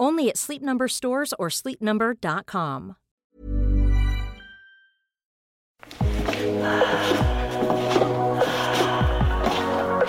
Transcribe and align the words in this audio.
Only 0.00 0.30
at 0.30 0.38
Sleep 0.38 0.62
Number 0.62 0.88
stores 0.88 1.34
or 1.38 1.50
sleepnumber.com. 1.50 2.96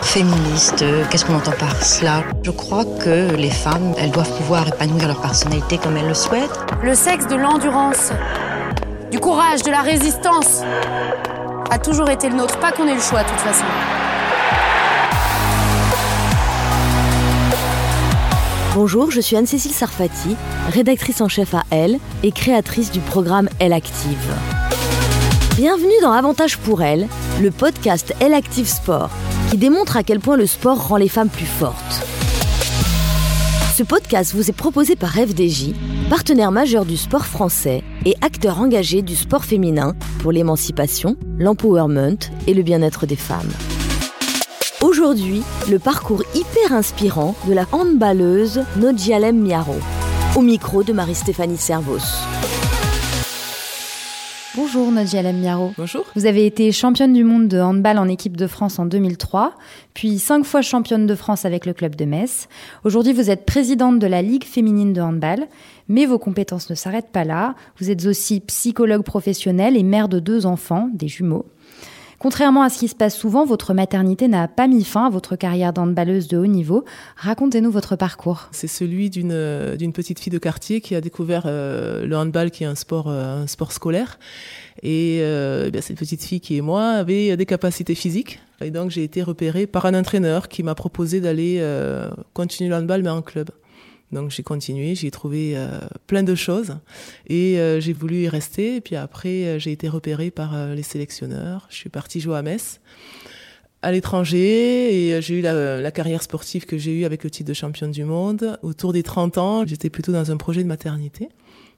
Féministe, 0.01 0.83
qu'est-ce 1.09 1.25
qu'on 1.25 1.35
entend 1.35 1.51
par 1.51 1.75
cela? 1.83 2.23
Je 2.43 2.51
crois 2.51 2.83
que 2.83 3.35
les 3.35 3.49
femmes, 3.49 3.93
elles 3.97 4.11
doivent 4.11 4.35
pouvoir 4.37 4.67
épanouir 4.67 5.07
leur 5.07 5.21
personnalité 5.21 5.77
comme 5.77 5.95
elles 5.97 6.07
le 6.07 6.13
souhaitent. 6.13 6.59
Le 6.83 6.95
sexe 6.95 7.27
de 7.27 7.35
l'endurance, 7.35 8.11
du 9.11 9.19
courage, 9.19 9.63
de 9.63 9.71
la 9.71 9.81
résistance 9.81 10.63
a 11.69 11.79
toujours 11.79 12.09
été 12.09 12.29
le 12.29 12.35
nôtre, 12.35 12.59
pas 12.59 12.71
qu'on 12.71 12.87
ait 12.87 12.95
le 12.95 13.01
choix 13.01 13.23
de 13.23 13.29
toute 13.29 13.39
façon. 13.39 13.65
Bonjour, 18.73 19.11
je 19.11 19.19
suis 19.19 19.35
Anne-Cécile 19.35 19.73
Sarfati, 19.73 20.37
rédactrice 20.69 21.19
en 21.19 21.27
chef 21.27 21.53
à 21.53 21.63
Elle 21.71 21.99
et 22.23 22.31
créatrice 22.31 22.89
du 22.89 23.01
programme 23.01 23.49
Elle 23.59 23.73
Active. 23.73 24.33
Bienvenue 25.57 25.99
dans 26.01 26.13
Avantage 26.13 26.57
pour 26.57 26.81
Elle, 26.81 27.09
le 27.41 27.51
podcast 27.51 28.15
Elle 28.21 28.33
Active 28.33 28.69
Sport, 28.69 29.09
qui 29.49 29.57
démontre 29.57 29.97
à 29.97 30.03
quel 30.03 30.21
point 30.21 30.37
le 30.37 30.45
sport 30.45 30.87
rend 30.87 30.95
les 30.95 31.09
femmes 31.09 31.27
plus 31.27 31.45
fortes. 31.45 32.07
Ce 33.75 33.83
podcast 33.83 34.33
vous 34.33 34.49
est 34.49 34.55
proposé 34.55 34.95
par 34.95 35.15
FDJ, 35.15 35.73
partenaire 36.09 36.53
majeur 36.53 36.85
du 36.85 36.95
sport 36.95 37.25
français 37.25 37.83
et 38.05 38.15
acteur 38.21 38.61
engagé 38.61 39.01
du 39.01 39.17
sport 39.17 39.43
féminin 39.43 39.95
pour 40.19 40.31
l'émancipation, 40.31 41.17
l'empowerment 41.37 42.19
et 42.47 42.53
le 42.53 42.63
bien-être 42.63 43.05
des 43.05 43.17
femmes. 43.17 43.51
Aujourd'hui, 44.81 45.43
le 45.69 45.77
parcours 45.77 46.23
hyper 46.33 46.73
inspirant 46.73 47.35
de 47.47 47.53
la 47.53 47.67
handballeuse 47.71 48.63
Nodjalem 48.77 49.37
Miaro, 49.39 49.75
au 50.35 50.41
micro 50.41 50.81
de 50.81 50.91
Marie-Stéphanie 50.91 51.57
Servos. 51.57 51.99
Bonjour 54.55 54.91
Nodjalem 54.91 55.39
Miaro. 55.39 55.71
Bonjour. 55.77 56.03
Vous 56.15 56.25
avez 56.25 56.47
été 56.47 56.71
championne 56.71 57.13
du 57.13 57.23
monde 57.23 57.47
de 57.47 57.59
handball 57.59 57.99
en 57.99 58.07
équipe 58.07 58.35
de 58.35 58.47
France 58.47 58.79
en 58.79 58.87
2003, 58.87 59.53
puis 59.93 60.17
cinq 60.17 60.45
fois 60.45 60.63
championne 60.63 61.05
de 61.05 61.13
France 61.13 61.45
avec 61.45 61.67
le 61.67 61.73
club 61.73 61.95
de 61.95 62.05
Metz. 62.05 62.47
Aujourd'hui, 62.83 63.13
vous 63.13 63.29
êtes 63.29 63.45
présidente 63.45 63.99
de 63.99 64.07
la 64.07 64.23
Ligue 64.23 64.45
féminine 64.45 64.93
de 64.93 65.01
handball, 65.01 65.47
mais 65.89 66.07
vos 66.07 66.17
compétences 66.17 66.71
ne 66.71 66.75
s'arrêtent 66.75 67.11
pas 67.11 67.23
là. 67.23 67.53
Vous 67.79 67.91
êtes 67.91 68.03
aussi 68.07 68.39
psychologue 68.39 69.03
professionnelle 69.03 69.77
et 69.77 69.83
mère 69.83 70.09
de 70.09 70.17
deux 70.17 70.47
enfants, 70.47 70.89
des 70.91 71.07
jumeaux. 71.07 71.45
Contrairement 72.21 72.61
à 72.61 72.69
ce 72.69 72.77
qui 72.77 72.87
se 72.87 72.93
passe 72.93 73.17
souvent, 73.17 73.47
votre 73.47 73.73
maternité 73.73 74.27
n'a 74.27 74.47
pas 74.47 74.67
mis 74.67 74.83
fin 74.83 75.07
à 75.07 75.09
votre 75.09 75.35
carrière 75.35 75.73
d'handballeuse 75.73 76.27
de 76.27 76.37
haut 76.37 76.45
niveau. 76.45 76.85
Racontez-nous 77.15 77.71
votre 77.71 77.95
parcours. 77.95 78.47
C'est 78.51 78.67
celui 78.67 79.09
d'une 79.09 79.31
euh, 79.31 79.75
petite 79.91 80.19
fille 80.19 80.31
de 80.31 80.37
quartier 80.37 80.81
qui 80.81 80.93
a 80.93 81.01
découvert 81.01 81.45
euh, 81.47 82.05
le 82.05 82.15
handball, 82.15 82.51
qui 82.51 82.63
est 82.63 82.67
un 82.67 82.75
sport 82.75 83.09
euh, 83.09 83.41
un 83.41 83.47
sport 83.47 83.71
scolaire. 83.71 84.19
Et 84.83 85.17
euh, 85.21 85.63
eh 85.65 85.71
bien, 85.71 85.81
cette 85.81 85.97
petite 85.97 86.23
fille 86.23 86.41
qui 86.41 86.57
est 86.57 86.61
moi 86.61 86.89
avait 86.89 87.35
des 87.35 87.45
capacités 87.47 87.95
physiques. 87.95 88.39
Et 88.63 88.69
donc 88.69 88.91
j'ai 88.91 89.03
été 89.03 89.23
repérée 89.23 89.65
par 89.65 89.87
un 89.87 89.95
entraîneur 89.95 90.47
qui 90.47 90.61
m'a 90.61 90.75
proposé 90.75 91.21
d'aller 91.21 91.59
continuer 92.35 92.69
le 92.69 92.75
handball 92.75 93.01
mais 93.01 93.09
en 93.09 93.23
club. 93.23 93.49
Donc 94.11 94.29
j'ai 94.29 94.43
continué, 94.43 94.93
j'ai 94.95 95.09
trouvé 95.09 95.53
euh, 95.55 95.79
plein 96.07 96.23
de 96.23 96.35
choses 96.35 96.75
et 97.27 97.59
euh, 97.59 97.79
j'ai 97.79 97.93
voulu 97.93 98.23
y 98.23 98.29
rester. 98.29 98.81
Puis 98.81 98.95
après, 98.95 99.45
euh, 99.45 99.59
j'ai 99.59 99.71
été 99.71 99.87
repérée 99.87 100.31
par 100.31 100.67
les 100.67 100.83
sélectionneurs. 100.83 101.67
Je 101.69 101.75
suis 101.75 101.89
partie 101.89 102.19
jouer 102.19 102.37
à 102.37 102.41
Metz, 102.41 102.81
à 103.81 103.91
l'étranger, 103.91 105.07
et 105.09 105.21
j'ai 105.21 105.39
eu 105.39 105.41
la, 105.41 105.91
carrière 105.91 106.21
sportive 106.21 106.65
que 106.65 106.77
j'ai 106.77 106.99
eue 106.99 107.05
avec 107.05 107.23
le 107.23 107.29
titre 107.29 107.47
de 107.47 107.53
championne 107.53 107.91
du 107.91 108.03
monde. 108.03 108.59
Autour 108.61 108.93
des 108.93 109.03
30 109.03 109.37
ans, 109.37 109.65
j'étais 109.65 109.89
plutôt 109.89 110.11
dans 110.11 110.31
un 110.31 110.37
projet 110.37 110.61
de 110.61 110.67
maternité. 110.67 111.29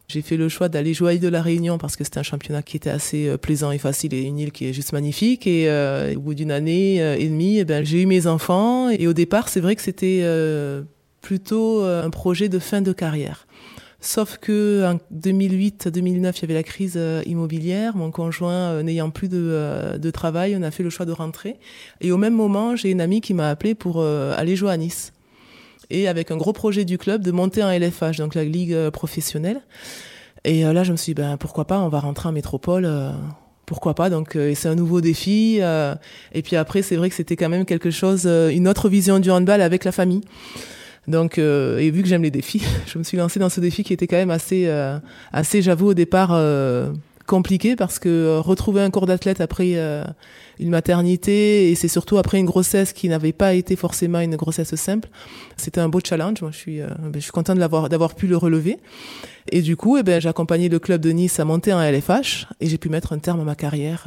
J'ai 0.10 0.22
fait 0.22 0.36
le 0.36 0.50
choix 0.50 0.68
d'aller 0.68 0.94
jouer 0.94 1.10
à 1.10 1.14
l'île 1.14 1.22
de 1.22 1.30
la 1.30 1.42
Réunion 1.42 1.78
parce 1.78 1.96
que 1.96 2.04
c'était 2.04 2.20
un 2.20 2.24
championnat 2.24 2.62
qui 2.62 2.76
était 2.76 2.90
assez 2.90 3.38
plaisant 3.38 3.72
et 3.72 3.78
facile 3.78 4.14
et 4.14 4.22
une 4.22 4.38
île 4.38 4.52
qui 4.52 4.68
est 4.68 4.74
juste 4.74 4.92
magnifique. 4.92 5.48
Et 5.48 5.70
au 6.16 6.20
bout 6.20 6.34
d'une 6.34 6.52
année 6.52 6.98
et 6.98 7.28
demie, 7.30 7.60
eh 7.60 7.64
ben, 7.64 7.86
j'ai 7.86 8.02
eu 8.02 8.06
mes 8.06 8.28
enfants. 8.28 8.90
Et 8.90 9.08
au 9.08 9.14
départ, 9.14 9.48
c'est 9.48 9.62
vrai 9.62 9.78
que 9.78 9.82
c'était 9.82 10.24
plutôt 11.24 11.82
euh, 11.82 12.06
un 12.06 12.12
projet 12.12 12.50
de 12.50 12.60
fin 12.60 12.82
de 12.82 12.92
carrière. 12.92 13.48
Sauf 14.02 14.38
que 14.38 14.86
en 14.86 15.00
2008-2009, 15.18 16.34
il 16.36 16.42
y 16.42 16.44
avait 16.44 16.54
la 16.54 16.64
crise 16.64 16.96
euh, 16.98 17.24
immobilière. 17.26 17.96
Mon 17.96 18.12
conjoint 18.12 18.74
euh, 18.74 18.84
n'ayant 18.84 19.10
plus 19.10 19.30
de, 19.30 19.98
de 19.98 20.12
travail, 20.12 20.56
on 20.60 20.62
a 20.62 20.70
fait 20.70 20.84
le 20.84 20.92
choix 20.92 21.06
de 21.06 21.14
rentrer. 21.14 21.56
Et 22.02 22.12
au 22.12 22.18
même 22.18 22.36
moment, 22.36 22.76
j'ai 22.76 22.92
une 22.92 23.02
amie 23.02 23.22
qui 23.22 23.34
m'a 23.34 23.50
appelé 23.50 23.74
pour 23.74 24.04
aller 24.04 24.56
jouer 24.56 24.72
à 24.72 24.78
Nice. 24.78 25.14
Et 25.90 26.08
avec 26.08 26.30
un 26.32 26.38
gros 26.38 26.54
projet 26.54 26.86
du 26.86 26.98
club 26.98 27.24
de 27.24 27.32
monter 27.32 27.64
en 27.64 27.72
LFH, 27.72 28.18
donc 28.18 28.36
la 28.36 28.44
ligue 28.44 28.90
professionnelle. 28.90 29.62
Et 30.44 30.64
là, 30.64 30.84
je 30.84 30.92
me 30.92 30.98
suis 30.98 31.14
dit, 31.14 31.22
ben, 31.22 31.38
pourquoi 31.38 31.66
pas, 31.66 31.80
on 31.80 31.88
va 31.88 32.00
rentrer 32.02 32.28
en 32.28 32.34
métropole. 32.34 32.90
pourquoi 33.66 33.94
pas 33.94 34.10
donc 34.10 34.38
c'est 34.56 34.68
un 34.68 34.76
nouveau 34.76 35.00
défi 35.00 35.62
et 36.34 36.42
puis 36.42 36.58
après 36.58 36.82
c'est 36.82 36.98
vrai 36.98 37.10
que 37.10 37.16
c'était 37.16 37.38
quand 37.38 37.48
même 37.48 37.64
quelque 37.64 37.92
chose 37.92 38.26
une 38.26 38.68
autre 38.68 38.90
vision 38.90 39.20
du 39.20 39.32
handball 39.32 39.62
avec 39.62 39.86
la 39.86 39.94
famille 39.94 40.22
donc 41.08 41.38
euh, 41.38 41.80
et 41.80 41.92
vu 41.92 42.02
que 42.02 42.08
j'aime 42.08 42.24
les 42.24 42.32
défis 42.32 42.64
je 42.86 42.98
me 42.98 43.04
suis 43.04 43.18
lancée 43.18 43.40
dans 43.40 43.50
ce 43.50 43.60
défi 43.60 43.84
qui 43.84 43.94
était 43.94 44.08
quand 44.08 44.18
même 44.18 44.32
assez 44.32 44.68
euh, 44.68 44.98
assez 45.32 45.62
j'avoue 45.62 45.88
au 45.88 45.94
départ 45.94 46.30
euh, 46.32 46.92
compliqué 47.26 47.76
parce 47.76 48.00
que 48.00 48.38
retrouver 48.38 48.82
un 48.82 48.90
corps 48.90 49.06
d'athlète 49.06 49.40
après 49.40 49.78
une 50.60 50.70
maternité 50.70 51.72
et 51.72 51.76
c'est 51.76 51.88
surtout 51.88 52.18
après 52.18 52.38
une 52.38 52.46
grossesse 52.46 52.92
qui 52.92 53.08
n'avait 53.08 53.32
pas 53.32 53.54
été 53.54 53.78
forcément 53.78 54.20
une 54.20 54.36
grossesse 54.36 54.76
simple. 54.76 55.08
C'était 55.56 55.80
un 55.80 55.88
beau 55.88 56.02
challenge. 56.04 56.42
Moi, 56.42 56.52
je 56.52 56.58
suis, 56.58 56.80
ben, 56.80 57.14
je 57.16 57.22
suis 57.22 57.32
contente 57.32 57.60
d'avoir 57.60 57.88
d'avoir 57.88 58.16
pu 58.16 58.28
le 58.28 58.36
relever. 58.36 58.78
Et 59.50 59.62
du 59.62 59.78
coup, 59.78 59.96
eh 59.96 60.04
ben, 60.04 60.20
j'ai 60.20 60.28
accompagné 60.28 60.68
le 60.68 60.80
club 60.80 61.00
de 61.00 61.12
Nice 61.12 61.40
à 61.40 61.46
monter 61.46 61.72
en 61.72 61.82
LFH 61.82 62.48
et 62.60 62.68
j'ai 62.68 62.78
pu 62.78 62.90
mettre 62.90 63.14
un 63.14 63.20
terme 63.20 63.40
à 63.40 63.46
ma 63.46 63.56
carrière 63.56 64.06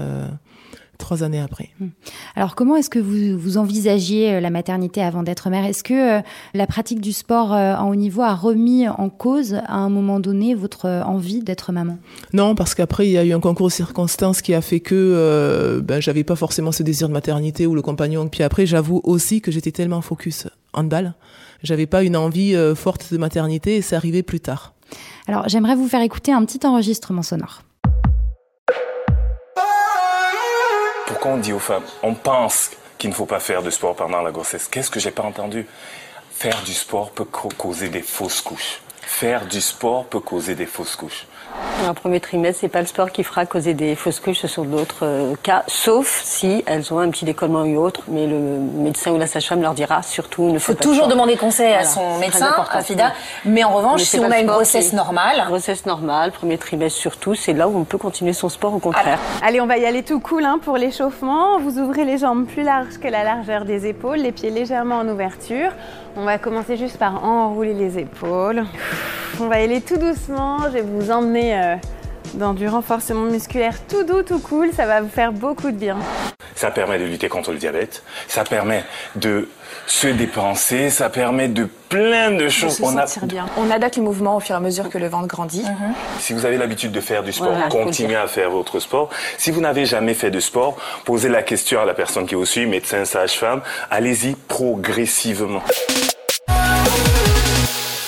trois 0.96 1.22
années 1.22 1.40
après. 1.40 1.70
Hmm. 1.80 1.88
Alors 2.34 2.54
comment 2.54 2.76
est-ce 2.76 2.90
que 2.90 2.98
vous, 2.98 3.38
vous 3.38 3.58
envisagiez 3.58 4.34
euh, 4.34 4.40
la 4.40 4.50
maternité 4.50 5.02
avant 5.02 5.22
d'être 5.22 5.50
mère? 5.50 5.64
Est-ce 5.64 5.84
que 5.84 6.18
euh, 6.18 6.22
la 6.54 6.66
pratique 6.66 7.00
du 7.00 7.12
sport 7.12 7.52
euh, 7.52 7.74
en 7.76 7.88
haut 7.88 7.94
niveau 7.94 8.22
a 8.22 8.34
remis 8.34 8.88
en 8.88 9.08
cause 9.08 9.54
à 9.54 9.76
un 9.76 9.88
moment 9.88 10.20
donné 10.20 10.54
votre 10.54 10.88
envie 10.88 11.40
d'être 11.40 11.72
maman? 11.72 11.98
Non, 12.32 12.54
parce 12.54 12.74
qu'après 12.74 13.06
il 13.06 13.12
y 13.12 13.18
a 13.18 13.24
eu 13.24 13.32
un 13.32 13.40
concours 13.40 13.68
de 13.68 13.72
circonstances 13.72 14.42
qui 14.42 14.54
a 14.54 14.60
fait 14.60 14.80
que 14.80 15.80
ben, 15.84 16.00
j'avais 16.00 16.24
pas 16.24 16.36
forcément 16.36 16.72
ce 16.72 16.82
désir 16.82 17.08
de 17.08 17.12
maternité 17.12 17.66
ou 17.66 17.74
le 17.74 17.82
compagnon. 17.82 18.28
Puis 18.28 18.42
après, 18.42 18.66
j'avoue 18.66 19.00
aussi 19.04 19.40
que 19.40 19.50
j'étais 19.50 19.72
tellement 19.72 20.00
focus 20.00 20.48
handball, 20.72 21.14
j'avais 21.62 21.86
pas 21.86 22.02
une 22.02 22.16
envie 22.16 22.54
forte 22.74 23.12
de 23.12 23.18
maternité 23.18 23.76
et 23.76 23.82
c'est 23.82 23.96
arrivé 23.96 24.22
plus 24.22 24.40
tard. 24.40 24.74
Alors 25.26 25.48
j'aimerais 25.48 25.74
vous 25.74 25.88
faire 25.88 26.02
écouter 26.02 26.32
un 26.32 26.44
petit 26.44 26.64
enregistrement 26.66 27.22
sonore. 27.22 27.62
Pourquoi 31.06 31.32
on 31.32 31.36
dit 31.36 31.52
aux 31.52 31.60
femmes, 31.60 31.84
on 32.02 32.14
pense 32.14 32.70
qu'il 32.98 33.10
ne 33.10 33.14
faut 33.14 33.26
pas 33.26 33.38
faire 33.38 33.62
de 33.62 33.70
sport 33.70 33.94
pendant 33.94 34.22
la 34.22 34.32
grossesse? 34.32 34.66
Qu'est-ce 34.68 34.90
que 34.90 34.98
j'ai 34.98 35.12
pas 35.12 35.22
entendu? 35.22 35.66
Faire 36.32 36.60
du 36.64 36.74
sport 36.74 37.12
peut 37.12 37.24
causer 37.24 37.88
des 37.88 38.02
fausses 38.02 38.40
couches. 38.40 38.80
Faire 39.02 39.46
du 39.46 39.60
sport 39.60 40.06
peut 40.06 40.20
causer 40.20 40.56
des 40.56 40.66
fausses 40.66 40.96
couches. 40.96 41.26
Un 41.88 41.94
premier 41.94 42.20
trimestre, 42.20 42.60
c'est 42.62 42.68
pas 42.68 42.80
le 42.80 42.86
sport 42.86 43.12
qui 43.12 43.22
fera 43.22 43.46
causer 43.46 43.74
des 43.74 43.94
fausses 43.94 44.18
couches, 44.18 44.38
ce 44.38 44.48
sont 44.48 44.64
d'autres 44.64 45.04
euh, 45.04 45.34
cas, 45.42 45.62
sauf 45.66 46.22
si 46.24 46.64
elles 46.66 46.92
ont 46.92 46.98
un 46.98 47.10
petit 47.10 47.24
décollement 47.24 47.62
ou 47.62 47.76
autre, 47.76 48.00
mais 48.08 48.26
le 48.26 48.38
médecin 48.38 49.12
ou 49.12 49.18
la 49.18 49.26
sage-femme 49.26 49.60
leur 49.62 49.74
dira 49.74 50.02
surtout 50.02 50.50
ne 50.50 50.58
faut 50.58 50.74
toujours 50.74 51.06
demander 51.06 51.36
conseil 51.36 51.74
à 51.74 51.84
son 51.84 52.18
médecin, 52.18 52.54
à 52.70 52.82
FIDA, 52.82 53.12
mais 53.44 53.62
en 53.62 53.70
revanche, 53.70 54.02
si 54.02 54.18
on 54.18 54.30
a 54.30 54.40
une 54.40 54.46
grossesse 54.46 54.94
normale. 54.94 55.44
Grossesse 55.46 55.86
normale, 55.86 56.32
premier 56.32 56.58
trimestre 56.58 56.98
surtout, 56.98 57.34
c'est 57.34 57.52
là 57.52 57.68
où 57.68 57.78
on 57.78 57.84
peut 57.84 57.98
continuer 57.98 58.32
son 58.32 58.48
sport 58.48 58.74
au 58.74 58.78
contraire. 58.78 59.18
Allez, 59.42 59.60
on 59.60 59.66
va 59.66 59.76
y 59.78 59.86
aller 59.86 60.02
tout 60.02 60.20
cool 60.20 60.44
hein, 60.44 60.58
pour 60.62 60.78
l'échauffement. 60.78 61.58
Vous 61.58 61.78
ouvrez 61.78 62.04
les 62.04 62.18
jambes 62.18 62.46
plus 62.46 62.62
larges 62.62 62.98
que 63.00 63.08
la 63.08 63.22
largeur 63.22 63.64
des 63.64 63.86
épaules, 63.86 64.18
les 64.18 64.32
pieds 64.32 64.50
légèrement 64.50 64.96
en 64.96 65.08
ouverture. 65.08 65.70
On 66.18 66.24
va 66.24 66.38
commencer 66.38 66.78
juste 66.78 66.96
par 66.96 67.22
enrouler 67.22 67.74
les 67.74 67.98
épaules. 67.98 68.64
On 69.38 69.48
va 69.48 69.60
y 69.60 69.64
aller 69.64 69.82
tout 69.82 69.98
doucement. 69.98 70.60
Je 70.68 70.78
vais 70.78 70.80
vous 70.80 71.10
emmener 71.10 71.54
euh, 71.54 71.76
dans 72.34 72.54
du 72.54 72.66
renforcement 72.66 73.26
musculaire 73.26 73.74
tout 73.86 74.02
doux, 74.02 74.22
tout 74.22 74.38
cool. 74.38 74.72
Ça 74.72 74.86
va 74.86 75.02
vous 75.02 75.10
faire 75.10 75.30
beaucoup 75.30 75.70
de 75.70 75.76
bien. 75.76 75.98
Ça 76.56 76.70
permet 76.70 76.98
de 76.98 77.04
lutter 77.04 77.28
contre 77.28 77.52
le 77.52 77.58
diabète. 77.58 78.02
Ça 78.26 78.42
permet 78.42 78.82
de 79.14 79.48
se 79.86 80.08
dépenser. 80.08 80.90
Ça 80.90 81.10
permet 81.10 81.48
de 81.48 81.68
plein 81.88 82.32
de 82.32 82.48
choses. 82.48 82.80
On, 82.82 82.96
a... 82.96 83.06
bien. 83.22 83.46
on 83.56 83.70
adapte 83.70 83.96
les 83.96 84.02
mouvements 84.02 84.36
au 84.36 84.40
fur 84.40 84.54
et 84.54 84.58
à 84.58 84.60
mesure 84.60 84.88
que 84.88 84.98
le 84.98 85.06
ventre 85.06 85.28
grandit. 85.28 85.62
Mhm. 85.62 85.94
Si 86.18 86.32
vous 86.32 86.44
avez 86.44 86.56
l'habitude 86.56 86.92
de 86.92 87.00
faire 87.00 87.22
du 87.22 87.32
sport, 87.32 87.54
continuez 87.70 88.16
à 88.16 88.26
faire 88.26 88.50
votre 88.50 88.80
sport. 88.80 89.10
Si 89.38 89.50
vous 89.50 89.60
n'avez 89.60 89.86
jamais 89.86 90.14
fait 90.14 90.30
de 90.30 90.40
sport, 90.40 90.76
posez 91.04 91.28
la 91.28 91.42
question 91.42 91.80
à 91.80 91.84
la 91.84 91.94
personne 91.94 92.26
qui 92.26 92.34
vous 92.34 92.46
suit, 92.46 92.66
médecin, 92.66 93.04
sage-femme. 93.04 93.60
Allez-y 93.90 94.34
progressivement. 94.48 95.62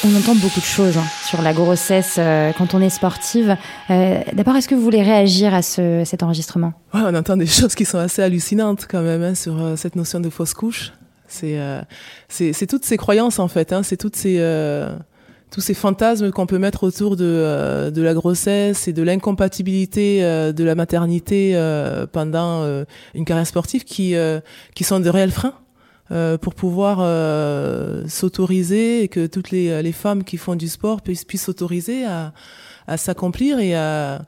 On 0.05 0.15
entend 0.15 0.37
beaucoup 0.37 0.61
de 0.61 0.65
choses 0.65 0.97
hein, 0.97 1.05
sur 1.27 1.43
la 1.43 1.53
grossesse 1.53 2.17
euh, 2.19 2.53
quand 2.57 2.73
on 2.73 2.81
est 2.81 2.89
sportive. 2.89 3.57
Euh, 3.91 4.21
d'abord, 4.33 4.55
est-ce 4.55 4.69
que 4.69 4.77
vous 4.77 4.81
voulez 4.83 5.03
réagir 5.03 5.53
à 5.53 5.63
cet 5.63 6.23
enregistrement? 6.23 6.73
On 6.93 7.13
entend 7.17 7.37
des 7.37 7.47
choses 7.49 7.75
qui 7.75 7.85
sont 7.85 7.99
assez 7.99 8.23
hallucinantes 8.23 8.87
quand 8.89 9.03
même 9.03 9.25
hein, 9.25 9.35
sur 9.35 9.61
euh, 9.61 9.75
cette 9.75 9.97
notion 9.97 10.21
de 10.21 10.31
fausse 10.31 10.55
couche. 10.55 10.93
C'est 11.27 11.59
c'est 12.29 12.67
toutes 12.67 12.87
ces 12.87 12.97
croyances 12.97 13.39
en 13.39 13.49
fait. 13.49 13.73
Hein, 13.73 13.83
c'est 13.83 13.99
toutes 13.99 14.17
ces 14.17 14.39
tous 15.51 15.61
ces 15.61 15.75
fantasmes 15.75 16.31
qu'on 16.31 16.47
peut 16.47 16.59
mettre 16.59 16.85
autour 16.85 17.17
de, 17.17 17.91
de 17.91 18.03
la 18.03 18.15
grossesse 18.15 18.89
et 18.89 18.95
de 18.95 19.03
l'incompatibilité 19.03 20.23
de 20.23 20.65
la 20.65 20.75
maternité 20.75 21.53
pendant 22.13 22.65
une 23.15 23.25
carrière 23.27 23.47
sportive 23.47 23.85
qui, 23.85 24.15
qui 24.75 24.85
sont 24.85 25.01
de 25.01 25.11
réels 25.11 25.33
freins 25.33 25.53
euh, 26.11 26.39
pour 26.39 26.55
pouvoir 26.55 27.01
euh, 27.01 28.03
s'autoriser 28.09 29.03
et 29.03 29.09
que 29.09 29.27
toutes 29.27 29.51
les, 29.51 29.93
femmes 29.93 30.25
qui 30.25 30.39
font 30.39 30.55
du 30.55 30.69
sport 30.69 31.03
puissent 31.03 31.27
s'autoriser 31.37 32.07
à, 32.07 32.33
s'accomplir 32.97 33.59
et 33.59 33.77
à, 33.77 34.23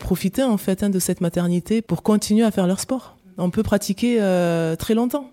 profiter 0.00 0.42
en 0.42 0.56
fait 0.56 0.82
hein, 0.82 0.90
de 0.90 0.98
cette 0.98 1.20
maternité 1.20 1.82
pour 1.82 2.02
continuer 2.02 2.42
à 2.42 2.50
faire 2.50 2.66
leur 2.66 2.80
sport. 2.80 3.16
On 3.38 3.50
peut 3.50 3.62
pratiquer 3.62 4.18
euh, 4.20 4.74
très 4.74 4.94
longtemps 4.94 5.30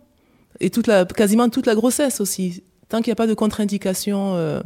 et 0.59 0.69
quasiment 0.69 1.49
toute 1.49 1.65
la 1.65 1.73
grossesse 1.73 2.21
aussi. 2.21 2.63
Tant 2.87 2.99
qu'il 2.99 3.09
n'y 3.09 3.13
a 3.13 3.15
pas 3.15 3.27
de 3.27 3.33
contre-indication 3.33 4.61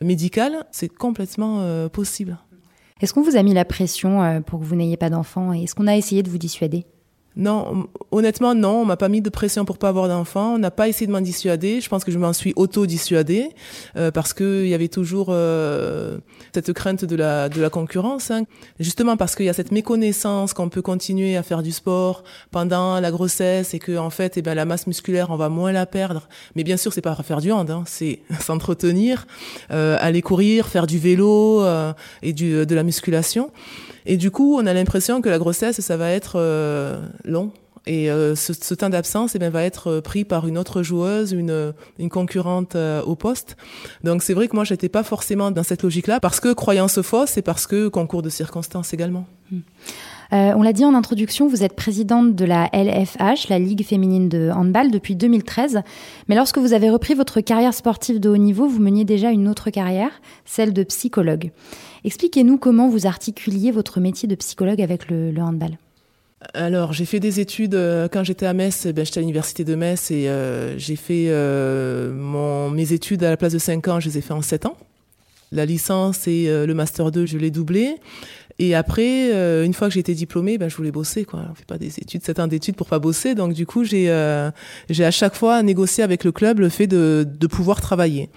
médicale, 0.00 0.64
c'est 0.70 0.88
complètement 0.88 1.88
possible. 1.88 2.38
Est-ce 3.00 3.12
qu'on 3.12 3.22
vous 3.22 3.36
a 3.36 3.42
mis 3.42 3.52
la 3.52 3.64
pression 3.64 4.42
pour 4.46 4.60
que 4.60 4.64
vous 4.64 4.76
n'ayez 4.76 4.96
pas 4.96 5.10
d'enfant 5.10 5.52
et 5.52 5.64
est-ce 5.64 5.74
qu'on 5.74 5.88
a 5.88 5.96
essayé 5.96 6.22
de 6.22 6.30
vous 6.30 6.38
dissuader? 6.38 6.86
Non, 7.36 7.88
honnêtement, 8.12 8.54
non, 8.54 8.82
on 8.82 8.84
m'a 8.84 8.96
pas 8.96 9.08
mis 9.08 9.20
de 9.20 9.28
pression 9.28 9.64
pour 9.64 9.78
pas 9.78 9.88
avoir 9.88 10.06
d'enfant. 10.06 10.54
On 10.54 10.58
n'a 10.58 10.70
pas 10.70 10.88
essayé 10.88 11.08
de 11.08 11.12
m'en 11.12 11.20
dissuader. 11.20 11.80
Je 11.80 11.88
pense 11.88 12.04
que 12.04 12.12
je 12.12 12.18
m'en 12.18 12.32
suis 12.32 12.52
auto-dissuadée 12.54 13.50
euh, 13.96 14.12
parce 14.12 14.32
que 14.32 14.62
il 14.64 14.68
y 14.68 14.74
avait 14.74 14.88
toujours 14.88 15.28
euh, 15.30 16.18
cette 16.54 16.72
crainte 16.72 17.04
de 17.04 17.16
la 17.16 17.48
de 17.48 17.60
la 17.60 17.70
concurrence. 17.70 18.30
Hein. 18.30 18.44
Justement 18.78 19.16
parce 19.16 19.34
qu'il 19.34 19.46
y 19.46 19.48
a 19.48 19.52
cette 19.52 19.72
méconnaissance 19.72 20.54
qu'on 20.54 20.68
peut 20.68 20.82
continuer 20.82 21.36
à 21.36 21.42
faire 21.42 21.62
du 21.62 21.72
sport 21.72 22.22
pendant 22.52 23.00
la 23.00 23.10
grossesse 23.10 23.74
et 23.74 23.80
que 23.80 23.96
en 23.96 24.10
fait, 24.10 24.36
eh 24.36 24.42
ben 24.42 24.54
la 24.54 24.64
masse 24.64 24.86
musculaire, 24.86 25.30
on 25.30 25.36
va 25.36 25.48
moins 25.48 25.72
la 25.72 25.86
perdre. 25.86 26.28
Mais 26.54 26.62
bien 26.62 26.76
sûr, 26.76 26.92
c'est 26.92 27.00
pas 27.00 27.16
faire 27.16 27.40
du 27.40 27.50
hand, 27.50 27.68
hein. 27.68 27.82
c'est 27.86 28.20
s'entretenir, 28.40 29.26
euh, 29.72 29.96
aller 30.00 30.22
courir, 30.22 30.68
faire 30.68 30.86
du 30.86 31.00
vélo 31.00 31.64
et 32.22 32.32
du 32.32 32.64
de 32.64 32.74
la 32.74 32.84
musculation. 32.84 33.50
Et 34.06 34.16
du 34.16 34.30
coup, 34.30 34.56
on 34.56 34.66
a 34.66 34.72
l'impression 34.72 35.20
que 35.20 35.28
la 35.28 35.38
grossesse, 35.38 35.80
ça 35.80 35.96
va 35.96 36.10
être 36.10 36.34
euh, 36.36 37.00
long. 37.24 37.52
Et 37.86 38.10
euh, 38.10 38.34
ce, 38.34 38.52
ce, 38.54 38.72
temps 38.74 38.88
d'absence 38.88 39.34
eh 39.34 39.38
bien, 39.38 39.50
va 39.50 39.62
être 39.62 39.88
euh, 39.88 40.00
pris 40.00 40.24
par 40.24 40.46
une 40.46 40.56
autre 40.56 40.82
joueuse, 40.82 41.32
une, 41.32 41.74
une 41.98 42.08
concurrente 42.08 42.76
au 42.76 43.14
poste. 43.14 43.56
Donc 44.02 44.22
c'est 44.22 44.34
vrai 44.34 44.48
que 44.48 44.54
moi, 44.54 44.64
j'étais 44.64 44.88
pas 44.88 45.02
forcément 45.02 45.50
dans 45.50 45.62
cette 45.62 45.82
logique-là, 45.82 46.20
parce 46.20 46.40
que 46.40 46.52
croyance 46.52 47.00
fausse 47.02 47.36
et 47.36 47.42
parce 47.42 47.66
que 47.66 47.88
concours 47.88 48.22
de 48.22 48.30
circonstances 48.30 48.94
également. 48.94 49.26
Hmm. 50.30 50.36
on 50.56 50.62
l'a 50.62 50.72
dit 50.72 50.84
en 50.84 50.94
introduction, 50.94 51.48
vous 51.48 51.62
êtes 51.62 51.74
présidente 51.74 52.34
de 52.34 52.44
la 52.44 52.68
LFH, 52.72 53.48
la 53.48 53.58
Ligue 53.58 53.84
féminine 53.84 54.28
de 54.28 54.50
handball, 54.54 54.90
depuis 54.90 55.16
2013. 55.16 55.80
Mais 56.28 56.34
lorsque 56.34 56.58
vous 56.58 56.72
avez 56.72 56.90
repris 56.90 57.14
votre 57.14 57.40
carrière 57.40 57.74
sportive 57.74 58.20
de 58.20 58.28
haut 58.28 58.36
niveau, 58.36 58.66
vous 58.66 58.80
meniez 58.80 59.04
déjà 59.04 59.30
une 59.30 59.48
autre 59.48 59.70
carrière, 59.70 60.10
celle 60.44 60.72
de 60.72 60.82
psychologue. 60.82 61.50
Expliquez-nous 62.04 62.58
comment 62.58 62.88
vous 62.88 63.06
articuliez 63.06 63.70
votre 63.70 63.98
métier 63.98 64.28
de 64.28 64.34
psychologue 64.34 64.80
avec 64.80 65.10
le, 65.10 65.32
handball. 65.38 65.78
Alors, 66.52 66.92
j'ai 66.92 67.06
fait 67.06 67.20
des 67.20 67.40
études 67.40 67.74
euh, 67.74 68.08
quand 68.12 68.22
j'étais 68.22 68.44
à 68.44 68.52
Metz. 68.52 68.86
Ben, 68.88 69.06
j'étais 69.06 69.18
à 69.18 69.20
l'université 69.22 69.64
de 69.64 69.74
Metz 69.74 70.10
et 70.10 70.28
euh, 70.28 70.78
j'ai 70.78 70.96
fait 70.96 71.26
euh, 71.28 72.70
mes 72.70 72.92
études 72.92 73.24
à 73.24 73.30
la 73.30 73.38
place 73.38 73.54
de 73.54 73.58
5 73.58 73.88
ans, 73.88 74.00
je 74.00 74.08
les 74.08 74.18
ai 74.18 74.20
fait 74.20 74.34
en 74.34 74.42
7 74.42 74.66
ans. 74.66 74.76
La 75.52 75.64
licence 75.64 76.26
et 76.26 76.48
le 76.48 76.74
master 76.74 77.12
2, 77.12 77.26
je 77.26 77.38
l'ai 77.38 77.52
doublé. 77.52 77.94
Et 78.58 78.74
après, 78.74 79.32
euh, 79.32 79.64
une 79.64 79.74
fois 79.74 79.88
que 79.88 79.98
été 79.98 80.14
diplômée, 80.14 80.58
ben, 80.58 80.68
je 80.68 80.76
voulais 80.76 80.92
bosser. 80.92 81.24
Quoi. 81.24 81.40
On 81.50 81.54
fait 81.54 81.66
pas 81.66 81.78
des 81.78 81.98
études, 81.98 82.24
sept 82.24 82.38
ans 82.38 82.46
d'études 82.46 82.76
pour 82.76 82.86
pas 82.86 82.98
bosser. 82.98 83.34
Donc 83.34 83.52
du 83.52 83.66
coup, 83.66 83.84
j'ai 83.84 84.10
euh, 84.10 84.50
j'ai 84.88 85.04
à 85.04 85.10
chaque 85.10 85.34
fois 85.34 85.62
négocié 85.62 86.04
avec 86.04 86.24
le 86.24 86.32
club 86.32 86.60
le 86.60 86.68
fait 86.68 86.86
de, 86.86 87.26
de 87.26 87.46
pouvoir 87.46 87.80
travailler. 87.80 88.30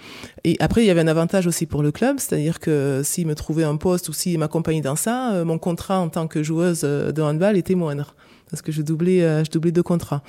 Et 0.44 0.56
après, 0.60 0.82
il 0.82 0.86
y 0.86 0.90
avait 0.90 1.00
un 1.00 1.08
avantage 1.08 1.46
aussi 1.46 1.66
pour 1.66 1.82
le 1.82 1.92
club, 1.92 2.16
c'est-à-dire 2.18 2.58
que 2.58 3.02
s'il 3.04 3.26
me 3.26 3.34
trouvait 3.34 3.64
un 3.64 3.76
poste 3.76 4.08
ou 4.08 4.12
s'il 4.12 4.38
m'accompagnait 4.38 4.80
dans 4.80 4.96
ça, 4.96 5.32
euh, 5.34 5.44
mon 5.44 5.58
contrat 5.58 6.00
en 6.00 6.08
tant 6.08 6.26
que 6.26 6.42
joueuse 6.42 6.80
de 6.80 7.22
handball 7.22 7.56
était 7.56 7.74
moindre 7.74 8.14
parce 8.50 8.62
que 8.62 8.72
je 8.72 8.82
doublais, 8.82 9.22
euh, 9.22 9.44
je 9.44 9.50
doublais 9.50 9.72
deux 9.72 9.82
contrats. 9.82 10.22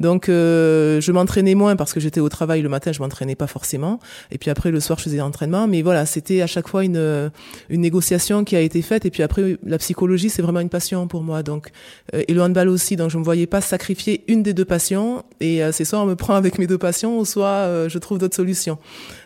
Donc, 0.00 0.28
euh, 0.28 1.00
je 1.00 1.12
m'entraînais 1.12 1.54
moins 1.54 1.76
parce 1.76 1.92
que 1.92 2.00
j'étais 2.00 2.20
au 2.20 2.28
travail 2.28 2.62
le 2.62 2.68
matin, 2.68 2.92
je 2.92 3.00
m'entraînais 3.00 3.34
pas 3.34 3.46
forcément. 3.46 4.00
Et 4.30 4.38
puis 4.38 4.50
après, 4.50 4.70
le 4.70 4.80
soir, 4.80 4.98
je 4.98 5.04
faisais 5.04 5.18
l'entraînement. 5.18 5.66
Mais 5.66 5.82
voilà, 5.82 6.06
c'était 6.06 6.40
à 6.42 6.46
chaque 6.46 6.68
fois 6.68 6.84
une, 6.84 7.30
une 7.68 7.80
négociation 7.80 8.44
qui 8.44 8.56
a 8.56 8.60
été 8.60 8.82
faite. 8.82 9.06
Et 9.06 9.10
puis 9.10 9.22
après, 9.22 9.56
la 9.64 9.78
psychologie, 9.78 10.30
c'est 10.30 10.42
vraiment 10.42 10.60
une 10.60 10.68
passion 10.68 11.06
pour 11.08 11.22
moi. 11.22 11.42
Donc, 11.42 11.70
euh, 12.14 12.22
et 12.26 12.32
le 12.32 12.42
handball 12.42 12.68
aussi. 12.68 12.96
Donc, 12.96 13.10
je 13.10 13.18
me 13.18 13.24
voyais 13.24 13.46
pas 13.46 13.60
sacrifier 13.60 14.24
une 14.28 14.42
des 14.42 14.54
deux 14.54 14.64
passions. 14.64 15.24
Et 15.40 15.60
c'est 15.72 15.84
soit 15.84 16.00
on 16.00 16.06
me 16.06 16.16
prend 16.16 16.34
avec 16.34 16.58
mes 16.58 16.66
deux 16.66 16.78
passions, 16.78 17.18
ou 17.18 17.24
soit 17.24 17.88
je 17.88 17.98
trouve 17.98 18.18
d'autres 18.18 18.36
solutions. 18.36 18.78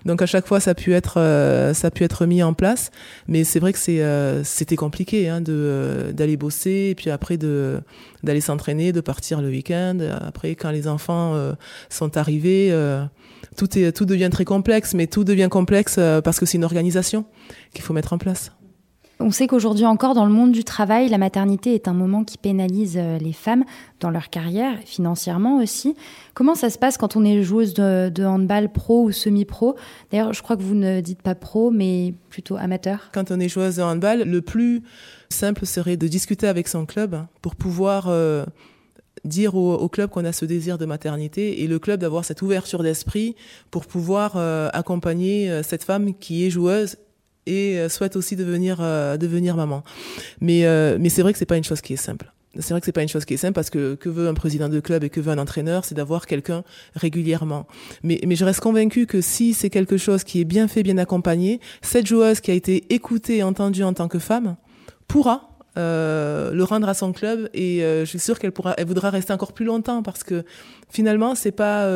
Donc, 0.04 0.22
à 0.22 0.26
chaque 0.26 0.46
fois, 0.46 0.60
ça 0.60 0.72
a 0.72 0.74
pu 0.74 0.94
être, 0.94 1.14
ça 1.74 1.88
a 1.88 1.90
pu 1.90 2.04
être 2.04 2.26
mis 2.26 2.42
en 2.42 2.54
place. 2.54 2.90
Mais 3.28 3.44
c'est 3.44 3.60
vrai 3.60 3.72
que 3.72 3.78
c'est, 3.78 4.02
c'était 4.44 4.76
compliqué 4.76 5.28
hein, 5.28 5.40
de 5.40 6.12
d'aller 6.12 6.36
bosser 6.36 6.88
et 6.90 6.94
puis 6.94 7.10
après 7.10 7.36
de 7.36 7.80
d'aller 8.22 8.40
s'entraîner, 8.40 8.92
de 8.92 9.00
partir 9.00 9.40
le 9.40 9.48
week-end. 9.48 9.98
Après, 10.20 10.54
quand 10.54 10.70
les 10.70 10.88
enfants 10.88 11.34
euh, 11.34 11.54
sont 11.88 12.16
arrivés, 12.16 12.68
euh, 12.70 13.04
tout, 13.56 13.78
est, 13.78 13.92
tout 13.92 14.04
devient 14.04 14.30
très 14.30 14.44
complexe, 14.44 14.94
mais 14.94 15.06
tout 15.06 15.24
devient 15.24 15.48
complexe 15.50 15.96
euh, 15.98 16.20
parce 16.20 16.38
que 16.38 16.46
c'est 16.46 16.58
une 16.58 16.64
organisation 16.64 17.24
qu'il 17.74 17.82
faut 17.82 17.92
mettre 17.92 18.12
en 18.12 18.18
place. 18.18 18.52
On 19.20 19.32
sait 19.32 19.48
qu'aujourd'hui 19.48 19.84
encore, 19.84 20.14
dans 20.14 20.26
le 20.26 20.32
monde 20.32 20.52
du 20.52 20.62
travail, 20.62 21.08
la 21.08 21.18
maternité 21.18 21.74
est 21.74 21.88
un 21.88 21.92
moment 21.92 22.22
qui 22.22 22.38
pénalise 22.38 22.96
euh, 22.96 23.18
les 23.18 23.32
femmes 23.32 23.64
dans 23.98 24.10
leur 24.10 24.30
carrière, 24.30 24.78
financièrement 24.84 25.58
aussi. 25.60 25.96
Comment 26.34 26.54
ça 26.54 26.70
se 26.70 26.78
passe 26.78 26.96
quand 26.98 27.16
on 27.16 27.24
est 27.24 27.42
joueuse 27.42 27.74
de, 27.74 28.24
handball 28.24 28.70
pro 28.70 29.02
ou 29.02 29.10
semi-pro? 29.10 29.74
D'ailleurs, 30.12 30.32
je 30.34 30.42
crois 30.42 30.56
que 30.56 30.62
vous 30.62 30.76
ne 30.76 31.00
dites 31.00 31.20
pas 31.20 31.34
pro, 31.34 31.72
mais 31.72 32.14
plutôt 32.30 32.56
amateur. 32.56 33.10
Quand 33.12 33.32
on 33.32 33.40
est 33.40 33.48
joueuse 33.48 33.76
de 33.76 33.82
handball, 33.82 34.22
le 34.22 34.40
plus 34.40 34.82
simple 35.30 35.66
serait 35.66 35.96
de 35.96 36.06
discuter 36.06 36.46
avec 36.46 36.68
son 36.68 36.86
club 36.86 37.26
pour 37.42 37.56
pouvoir 37.56 38.06
euh, 38.06 38.44
dire 39.24 39.56
au, 39.56 39.88
club 39.88 40.10
qu'on 40.10 40.24
a 40.26 40.32
ce 40.32 40.44
désir 40.44 40.78
de 40.78 40.86
maternité 40.86 41.64
et 41.64 41.66
le 41.66 41.80
club 41.80 41.98
d'avoir 41.98 42.24
cette 42.24 42.40
ouverture 42.40 42.84
d'esprit 42.84 43.34
pour 43.72 43.84
pouvoir 43.84 44.34
euh, 44.36 44.68
accompagner 44.72 45.62
cette 45.64 45.82
femme 45.82 46.14
qui 46.14 46.46
est 46.46 46.50
joueuse 46.50 46.96
et 47.48 47.78
euh, 47.78 47.88
souhaite 47.88 48.14
aussi 48.16 48.36
devenir 48.36 48.78
euh, 48.80 49.16
devenir 49.16 49.56
maman. 49.56 49.82
Mais 50.40 50.66
euh, 50.66 50.98
mais 51.00 51.08
c'est 51.08 51.22
vrai 51.22 51.32
que 51.32 51.38
c'est 51.38 51.46
pas 51.46 51.56
une 51.56 51.64
chose 51.64 51.80
qui 51.80 51.94
est 51.94 51.96
simple. 51.96 52.32
C'est 52.58 52.70
vrai 52.70 52.80
que 52.80 52.86
c'est 52.86 52.92
pas 52.92 53.02
une 53.02 53.08
chose 53.08 53.24
qui 53.24 53.34
est 53.34 53.38
simple 53.38 53.54
parce 53.54 53.70
que 53.70 53.94
que 53.94 54.08
veut 54.08 54.28
un 54.28 54.34
président 54.34 54.68
de 54.68 54.80
club 54.80 55.04
et 55.04 55.10
que 55.10 55.20
veut 55.20 55.30
un 55.30 55.38
entraîneur, 55.38 55.84
c'est 55.84 55.94
d'avoir 55.94 56.26
quelqu'un 56.26 56.64
régulièrement. 56.94 57.66
Mais 58.02 58.20
mais 58.26 58.36
je 58.36 58.44
reste 58.44 58.60
convaincu 58.60 59.06
que 59.06 59.20
si 59.20 59.54
c'est 59.54 59.70
quelque 59.70 59.96
chose 59.96 60.24
qui 60.24 60.40
est 60.40 60.44
bien 60.44 60.68
fait, 60.68 60.82
bien 60.82 60.98
accompagné, 60.98 61.60
cette 61.82 62.06
joueuse 62.06 62.40
qui 62.40 62.50
a 62.50 62.54
été 62.54 62.92
écoutée 62.92 63.42
entendue 63.42 63.84
en 63.84 63.92
tant 63.92 64.08
que 64.08 64.18
femme 64.18 64.56
pourra 65.06 65.44
le 65.76 66.62
rendre 66.62 66.88
à 66.88 66.94
son 66.94 67.12
club 67.12 67.48
et 67.54 67.78
je 67.80 68.04
suis 68.04 68.18
sûre 68.18 68.40
qu'elle 68.40 68.50
pourra, 68.50 68.74
elle 68.78 68.86
voudra 68.86 69.10
rester 69.10 69.32
encore 69.32 69.52
plus 69.52 69.64
longtemps 69.64 70.02
parce 70.02 70.24
que 70.24 70.42
finalement 70.90 71.36
c'est 71.36 71.52
pas, 71.52 71.88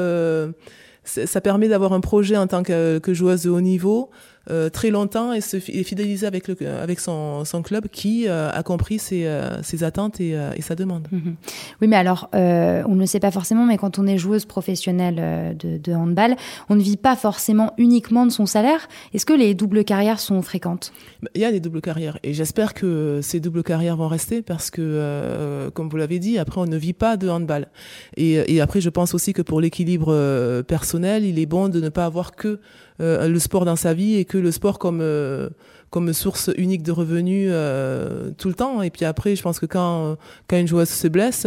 ça 1.02 1.40
permet 1.40 1.66
d'avoir 1.66 1.92
un 1.92 2.00
projet 2.00 2.36
en 2.36 2.46
tant 2.46 2.62
que 2.62 3.00
joueuse 3.08 3.42
de 3.42 3.50
haut 3.50 3.60
niveau 3.60 4.10
euh, 4.50 4.68
très 4.70 4.90
longtemps 4.90 5.32
et 5.32 5.40
se 5.40 5.60
fidéliser 5.60 6.26
avec, 6.26 6.48
le, 6.48 6.56
avec 6.68 6.98
son, 6.98 7.44
son 7.44 7.62
club 7.62 7.86
qui 7.86 8.26
euh, 8.26 8.50
a 8.50 8.64
compris 8.64 8.98
ses, 8.98 9.24
euh, 9.26 9.62
ses 9.62 9.84
attentes 9.84 10.20
et, 10.20 10.36
et, 10.56 10.62
sa 10.62 10.74
demande. 10.74 11.06
Mhm. 11.12 11.36
Oui, 11.80 11.86
mais 11.86 11.96
alors, 11.96 12.28
on 12.32 12.94
ne 12.94 13.00
le 13.00 13.06
sait 13.06 13.20
pas 13.20 13.30
forcément, 13.30 13.66
mais 13.66 13.78
quand 13.78 13.98
on 14.00 14.06
est 14.06 14.18
joueuse 14.18 14.44
professionnelle 14.44 15.56
de, 15.56 15.78
de, 15.78 15.92
handball, 15.92 16.34
on 16.68 16.74
ne 16.74 16.80
vit 16.80 16.96
pas 16.96 17.14
forcément 17.14 17.72
uniquement 17.78 18.26
de 18.26 18.32
son 18.32 18.46
salaire. 18.46 18.88
Est-ce 19.14 19.26
que 19.26 19.32
les 19.32 19.54
doubles 19.54 19.84
carrières 19.84 20.18
sont 20.18 20.42
fréquentes? 20.42 20.92
Il 21.34 21.40
y 21.40 21.44
a 21.44 21.52
des 21.52 21.60
doubles 21.60 21.80
carrières 21.80 22.18
et 22.24 22.34
j'espère 22.34 22.74
que 22.74 23.20
ces 23.22 23.38
doubles 23.38 23.62
carrières 23.62 23.96
vont 23.96 24.08
rester 24.08 24.42
parce 24.42 24.70
que, 24.70 25.70
comme 25.74 25.88
vous 25.88 25.96
l'avez 25.96 26.18
dit, 26.18 26.38
après, 26.38 26.60
on 26.60 26.66
ne 26.66 26.76
vit 26.76 26.94
pas 26.94 27.16
de 27.16 27.28
handball. 27.28 27.68
Et, 28.16 28.54
et 28.54 28.60
après, 28.60 28.80
je 28.80 28.90
pense 28.90 29.14
aussi 29.14 29.32
que 29.32 29.42
pour 29.42 29.60
l'équilibre 29.60 30.62
personnel, 30.62 31.24
il 31.24 31.38
est 31.38 31.46
bon 31.46 31.68
de 31.68 31.80
ne 31.80 31.88
pas 31.88 32.06
avoir 32.06 32.32
que 32.32 32.58
euh, 33.00 33.28
le 33.28 33.38
sport 33.38 33.64
dans 33.64 33.76
sa 33.76 33.94
vie 33.94 34.16
et 34.16 34.24
que 34.24 34.38
le 34.38 34.50
sport 34.50 34.78
comme 34.78 35.00
euh, 35.00 35.48
comme 35.90 36.12
source 36.12 36.50
unique 36.56 36.82
de 36.82 36.92
revenus 36.92 37.48
euh, 37.52 38.30
tout 38.38 38.48
le 38.48 38.54
temps. 38.54 38.82
Et 38.82 38.90
puis 38.90 39.04
après, 39.04 39.36
je 39.36 39.42
pense 39.42 39.58
que 39.58 39.66
quand 39.66 40.16
quand 40.48 40.56
une 40.58 40.68
joueuse 40.68 40.88
se 40.88 41.08
blesse, 41.08 41.46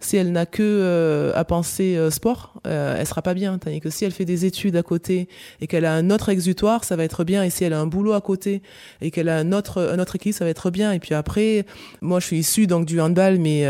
si 0.00 0.16
elle 0.16 0.32
n'a 0.32 0.46
que 0.46 1.32
à 1.34 1.44
penser 1.44 1.98
sport, 2.10 2.54
elle 2.64 3.06
sera 3.06 3.22
pas 3.22 3.34
bien. 3.34 3.58
Tandis 3.58 3.80
que 3.80 3.90
si 3.90 4.04
elle 4.04 4.12
fait 4.12 4.24
des 4.24 4.44
études 4.44 4.76
à 4.76 4.82
côté 4.82 5.28
et 5.60 5.66
qu'elle 5.66 5.84
a 5.84 5.94
un 5.94 6.10
autre 6.10 6.28
exutoire, 6.28 6.84
ça 6.84 6.96
va 6.96 7.04
être 7.04 7.24
bien. 7.24 7.42
Et 7.42 7.50
si 7.50 7.64
elle 7.64 7.72
a 7.72 7.80
un 7.80 7.86
boulot 7.86 8.12
à 8.12 8.20
côté 8.20 8.62
et 9.00 9.10
qu'elle 9.10 9.28
a 9.28 9.36
un 9.36 9.52
autre 9.52 9.82
un 9.92 9.98
autre 9.98 10.16
équilibre, 10.16 10.38
ça 10.38 10.44
va 10.44 10.50
être 10.50 10.70
bien. 10.70 10.92
Et 10.92 10.98
puis 10.98 11.14
après, 11.14 11.64
moi, 12.00 12.20
je 12.20 12.26
suis 12.26 12.38
issue 12.38 12.66
donc 12.66 12.86
du 12.86 13.00
handball, 13.00 13.38
mais 13.38 13.66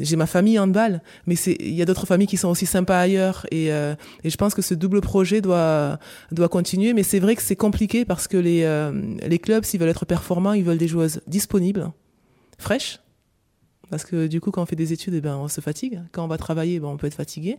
j'ai 0.00 0.16
ma 0.16 0.26
famille 0.26 0.58
handball. 0.58 1.02
Mais 1.26 1.34
il 1.34 1.74
y 1.74 1.82
a 1.82 1.84
d'autres 1.84 2.06
familles 2.06 2.26
qui 2.28 2.36
sont 2.36 2.48
aussi 2.48 2.66
sympas 2.66 2.98
ailleurs. 2.98 3.46
Et, 3.50 3.66
et 3.68 4.30
je 4.30 4.36
pense 4.36 4.54
que 4.54 4.62
ce 4.62 4.74
double 4.74 5.00
projet 5.00 5.40
doit 5.40 5.98
doit 6.30 6.48
continuer. 6.48 6.92
Mais 6.92 7.02
c'est 7.02 7.20
vrai 7.20 7.36
que 7.36 7.42
c'est 7.42 7.56
compliqué 7.56 8.04
parce 8.04 8.28
que 8.28 8.36
les, 8.36 8.62
euh, 8.64 8.92
les 9.26 9.38
clubs, 9.38 9.64
s'ils 9.64 9.80
veulent 9.80 9.88
être 9.88 10.06
performants, 10.06 10.52
ils 10.52 10.64
veulent 10.64 10.78
des 10.78 10.88
joueuses 10.88 11.20
disponibles, 11.26 11.90
fraîches. 12.58 13.00
Parce 13.92 14.06
que 14.06 14.26
du 14.26 14.40
coup, 14.40 14.50
quand 14.50 14.62
on 14.62 14.64
fait 14.64 14.74
des 14.74 14.94
études, 14.94 15.12
eh 15.12 15.20
ben, 15.20 15.36
on 15.36 15.48
se 15.48 15.60
fatigue. 15.60 16.00
Quand 16.12 16.24
on 16.24 16.26
va 16.26 16.38
travailler, 16.38 16.80
ben, 16.80 16.88
on 16.88 16.96
peut 16.96 17.08
être 17.08 17.14
fatigué. 17.14 17.58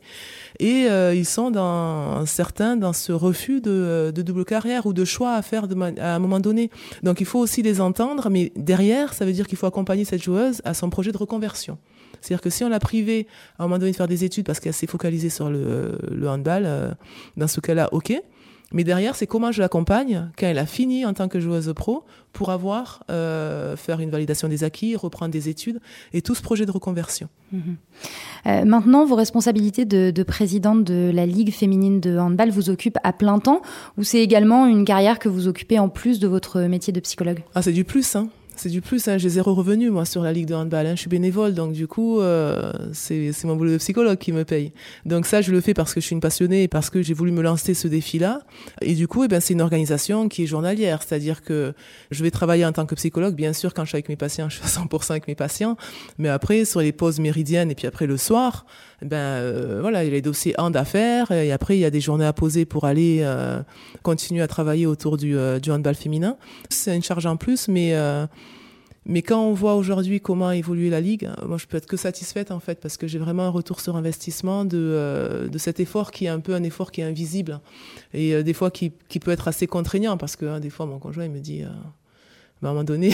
Et 0.60 0.88
euh, 0.90 1.14
ils 1.14 1.28
sont 1.28 1.52
dans 1.52 2.26
certains 2.26 2.76
dans 2.76 2.92
ce 2.92 3.12
refus 3.12 3.62
de, 3.62 4.12
de, 4.14 4.22
double 4.24 4.44
carrière 4.44 4.88
ou 4.88 4.94
de 4.94 5.06
choix 5.06 5.36
à 5.36 5.44
faire 5.44 5.68
de 5.68 5.80
à 6.00 6.16
un 6.16 6.18
moment 6.18 6.40
donné. 6.40 6.72
Donc 7.04 7.22
il 7.22 7.28
faut 7.28 7.38
aussi 7.38 7.62
les 7.62 7.80
entendre, 7.82 8.32
mais 8.32 8.52
derrière, 8.56 9.14
ça 9.14 9.26
veut 9.26 9.32
dire 9.32 9.46
qu'il 9.46 9.60
faut 9.60 9.68
accompagner 9.68 10.06
cette 10.06 10.24
joueuse 10.24 10.60
à 10.66 10.74
son 10.74 10.90
projet 10.90 11.12
de 11.12 11.18
reconversion. 11.20 11.78
C'est-à-dire 12.20 12.42
que 12.42 12.50
si 12.50 12.64
on 12.64 12.70
l'a 12.70 12.80
privée 12.80 13.28
à 13.60 13.64
un 13.64 13.68
moment 13.68 13.78
donné 13.78 13.92
de 13.92 13.96
faire 13.96 14.08
des 14.08 14.24
études 14.24 14.48
parce 14.48 14.60
qu'elle 14.60 14.74
s'est 14.74 14.88
focalisée 14.88 15.30
sur 15.30 15.52
le, 15.52 16.00
le 16.10 16.28
handball, 16.28 16.64
euh, 16.66 16.92
dans 17.38 17.48
ce 17.48 17.60
cas-là, 17.60 17.90
ok. 17.92 18.12
Mais 18.74 18.84
derrière, 18.84 19.16
c'est 19.16 19.28
comment 19.28 19.52
je 19.52 19.62
l'accompagne 19.62 20.30
quand 20.38 20.48
elle 20.48 20.58
a 20.58 20.66
fini 20.66 21.06
en 21.06 21.14
tant 21.14 21.28
que 21.28 21.40
joueuse 21.40 21.72
pro 21.76 22.04
pour 22.34 22.50
avoir, 22.50 23.04
euh, 23.12 23.78
faire 23.78 24.00
une 24.00 24.10
validation 24.10 24.48
des 24.48 24.64
acquis, 24.64 24.96
reprendre 24.96 25.32
des 25.32 25.48
études 25.48 25.80
et 26.14 26.22
tout 26.22 26.34
ce 26.34 26.42
projet 26.42 26.66
de 26.66 26.72
reconversion. 26.72 27.30
Mhm. 27.52 27.76
Euh, 28.48 28.66
maintenant, 28.66 29.06
vos 29.06 29.16
responsabilités 29.16 29.86
de, 29.86 30.10
de, 30.10 30.24
présidente 30.24 30.84
de 30.84 31.12
la 31.14 31.28
Ligue 31.28 31.54
féminine 31.54 32.00
de 32.00 32.18
handball 32.18 32.50
vous 32.50 32.72
occupent 32.72 32.98
à 33.04 33.14
plein 33.14 33.40
temps 33.40 33.62
ou 33.98 34.04
c'est 34.04 34.20
également 34.20 34.66
une 34.66 34.84
carrière 34.84 35.20
que 35.20 35.30
vous 35.30 35.48
occupez 35.48 35.78
en 35.78 35.90
plus 35.90 36.20
de 36.20 36.28
votre 36.28 36.62
métier 36.62 36.92
de 36.92 37.00
psychologue? 37.00 37.44
Ah, 37.54 37.62
c'est 37.62 37.72
du 37.72 37.84
plus, 37.84 38.16
hein 38.16 38.30
c'est 38.56 38.70
du 38.70 38.82
plus. 38.82 39.08
Hein. 39.08 39.18
J'ai 39.18 39.30
zéro 39.30 39.54
revenu, 39.54 39.90
moi, 39.90 40.06
sur 40.06 40.22
la 40.22 40.32
Ligue 40.32 40.48
de 40.48 40.54
handball. 40.54 40.86
Hein. 40.86 40.96
Je 40.96 41.02
suis 41.02 41.10
bénévole, 41.10 41.54
donc 41.54 41.74
du 41.74 41.88
coup, 41.88 42.20
euh, 42.20 42.72
c'est 42.94 43.32
mon 43.44 43.56
boulot 43.56 43.72
de 43.72 43.78
psychologue 43.78 44.18
qui 44.18 44.32
me 44.32 44.44
paye. 44.44 44.74
Donc 45.06 45.26
ça, 45.26 45.42
je 45.42 45.52
le 45.52 45.62
fais 45.62 45.74
parce 45.74 45.94
que 45.94 46.02
je 46.02 46.06
suis 46.06 46.14
une 46.14 46.22
passionnée 46.22 46.64
et 46.64 46.68
parce 46.68 46.90
que 46.90 47.02
j'ai 47.02 47.14
voulu 47.14 47.32
me 47.32 47.42
lancer 47.42 47.74
ce 47.74 47.88
défi-là. 47.88 48.42
Et 48.82 48.96
du 48.96 49.08
coup, 49.08 49.24
eh 49.24 49.28
ben, 49.28 49.40
c'est 49.40 49.54
une 49.54 49.62
organisation 49.62 50.30
qui 50.30 50.44
est 50.44 50.48
journalière. 50.48 51.02
C'est-à-dire 51.04 51.42
que 51.44 51.74
je 52.12 52.24
vais 52.24 52.32
travailler 52.32 52.66
en 52.66 52.72
tant 52.72 52.86
que 52.86 52.96
psychologue. 52.96 53.36
Bien 53.36 53.54
sûr, 53.54 53.74
quand 53.74 53.84
je 53.84 53.90
suis 53.90 53.96
avec 53.96 54.10
mes 54.10 54.16
patients, 54.16 54.50
je 54.50 54.56
suis 54.58 54.66
à 54.66 54.84
100% 54.84 55.12
avec 55.12 55.28
mes 55.28 55.36
patients. 55.36 55.78
Mais 56.18 56.30
après, 56.30 56.66
sur 56.66 56.82
les 56.82 56.92
pauses 56.92 57.20
méridiennes 57.20 57.72
et 57.72 57.76
puis 57.76 57.88
après 57.88 58.08
le 58.08 58.18
soir, 58.18 58.66
ben 59.04 59.18
euh, 59.18 59.80
voilà, 59.82 60.04
il 60.04 60.08
y 60.08 60.10
a 60.10 60.14
les 60.14 60.22
dossiers 60.22 60.54
hand 60.60 60.76
à 60.76 60.86
faire. 60.86 61.32
Et 61.32 61.52
après, 61.52 61.78
il 61.78 61.80
y 61.80 61.86
a 61.86 61.90
des 61.90 62.02
journées 62.02 62.26
à 62.26 62.34
poser 62.34 62.66
pour 62.66 62.86
aller 62.86 63.20
euh, 63.22 63.62
continuer 64.02 64.42
à 64.42 64.48
travailler 64.48 64.86
autour 64.86 65.18
du, 65.18 65.38
euh, 65.38 65.60
du 65.60 65.72
handball 65.72 65.96
féminin. 65.96 66.38
C'est 66.70 66.96
une 66.96 67.04
charge 67.04 67.26
en 67.26 67.38
plus, 67.38 67.68
mais 67.68 67.94
mais 69.06 69.22
quand 69.22 69.42
on 69.42 69.54
voit 69.54 69.76
aujourd'hui 69.76 70.22
comment 70.22 70.48
a 70.50 70.56
évolué 70.56 70.90
la 70.90 71.02
ligue, 71.02 71.30
moi 71.46 71.58
je 71.58 71.66
peux 71.66 71.78
être 71.78 71.88
que 71.88 71.98
satisfaite 71.98 72.52
en 72.52 72.60
fait 72.60 72.80
parce 72.80 72.98
que 72.98 73.08
j'ai 73.08 73.20
vraiment 73.20 73.44
un 73.44 73.50
retour 73.50 73.82
sur 73.82 73.96
investissement 73.96 74.64
de, 74.64 74.78
euh, 74.78 75.50
de 75.50 75.58
cet 75.58 75.80
effort 75.80 76.12
qui 76.12 76.26
est 76.26 76.30
un 76.30 76.40
peu 76.40 76.54
un 76.54 76.64
effort 76.64 76.92
qui 76.92 77.02
est 77.02 77.04
invisible 77.04 77.60
et 78.14 78.34
euh, 78.34 78.44
des 78.44 78.54
fois 78.54 78.72
qui, 78.72 78.94
qui 79.10 79.20
peut 79.20 79.32
être 79.32 79.48
assez 79.48 79.68
contraignant 79.68 80.18
parce 80.18 80.36
que 80.36 80.46
hein, 80.46 80.60
des 80.62 80.70
fois 80.70 80.86
mon 80.86 81.00
conjoint 81.00 81.26
il 81.26 81.32
me 81.32 81.40
dit 81.40 81.64
euh, 82.64 82.68
à 82.68 82.70
un 82.70 82.74
moment 82.74 82.84
donné, 82.84 83.12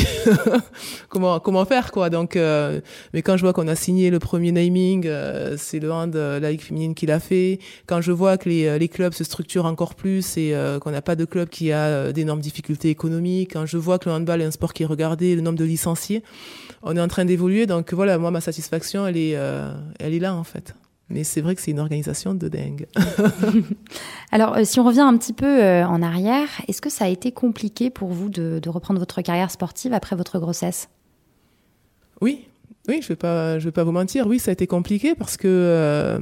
comment 1.10 1.40
comment 1.40 1.66
faire 1.66 1.92
quoi. 1.92 2.10
Donc, 2.10 2.36
euh, 2.36 2.82
mais 3.14 3.22
quand 3.22 3.38
je 3.38 3.42
vois 3.42 3.54
qu'on 3.54 3.68
a 3.68 3.76
signé 3.76 4.10
le 4.10 4.20
premier 4.20 4.52
naming, 4.52 5.06
euh, 5.08 5.56
c'est 5.58 5.80
le 5.80 5.92
hand 5.92 6.16
euh, 6.16 6.40
la 6.40 6.52
ligue 6.52 6.62
féminine 6.62 6.96
qui 6.96 7.06
l'a 7.06 7.20
fait. 7.20 7.60
Quand 7.88 8.02
je 8.02 8.12
vois 8.12 8.38
que 8.38 8.50
les, 8.50 8.80
les 8.80 8.88
clubs 8.88 9.14
se 9.14 9.24
structurent 9.24 9.66
encore 9.66 9.96
plus 9.96 10.38
et 10.38 10.54
qu'on 10.82 10.92
n'a 10.92 11.02
pas 11.02 11.16
de 11.16 11.26
club 11.26 11.50
qui 11.50 11.72
a 11.72 12.12
d'énormes 12.12 12.42
difficultés 12.42 12.90
économiques, 12.90 13.54
quand 13.54 13.66
je 13.66 13.78
vois 13.78 14.00
que 14.00 14.10
le 14.10 14.16
handball 14.16 14.42
est 14.42 14.46
un 14.46 14.52
sport 14.52 14.74
qui 14.74 14.84
est 14.84 14.86
regardé, 14.86 15.36
le 15.36 15.42
nombre 15.42 15.58
de 15.58 15.66
licenciés, 15.66 16.24
on 16.84 16.96
est 16.96 17.02
en 17.02 17.08
train 17.08 17.26
d'évoluer. 17.26 17.66
Donc 17.66 17.94
voilà, 17.94 18.18
moi 18.18 18.32
ma 18.32 18.42
satisfaction, 18.42 19.08
elle 19.08 19.18
est 19.18 19.38
elle 20.00 20.14
est 20.14 20.20
là 20.20 20.36
en 20.36 20.44
fait. 20.44 20.74
Mais 21.10 21.24
c'est 21.24 21.42
vrai 21.42 21.56
que 21.56 21.62
c'est 21.62 21.72
une 21.72 21.80
organisation 21.80 22.34
de 22.36 22.48
dingue. 22.48 22.86
Alors, 24.32 24.56
euh, 24.56 24.64
si 24.64 24.80
on 24.80 24.84
revient 24.84 25.02
un 25.02 25.18
petit 25.18 25.34
peu 25.34 25.64
euh, 25.64 25.86
en 25.86 26.02
arrière, 26.02 26.48
est-ce 26.68 26.82
que 26.82 26.90
ça 26.90 27.06
a 27.06 27.08
été 27.08 27.32
compliqué 27.32 27.90
pour 27.90 28.10
vous 28.10 28.30
de, 28.30 28.60
de 28.60 28.70
reprendre 28.70 29.00
votre 29.00 29.22
carrière 29.22 29.50
sportive 29.50 29.94
après 29.94 30.16
votre 30.16 30.40
grossesse? 30.40 30.90
Oui, 32.22 32.46
oui, 32.88 33.02
je 33.02 33.10
vais 33.10 33.60
vais 33.60 33.72
pas 33.72 33.84
vous 33.84 33.92
mentir. 33.92 34.26
Oui, 34.26 34.40
ça 34.40 34.50
a 34.50 34.54
été 34.54 34.66
compliqué 34.66 35.14
parce 35.14 35.38
que 35.38 35.48
euh, 35.48 36.18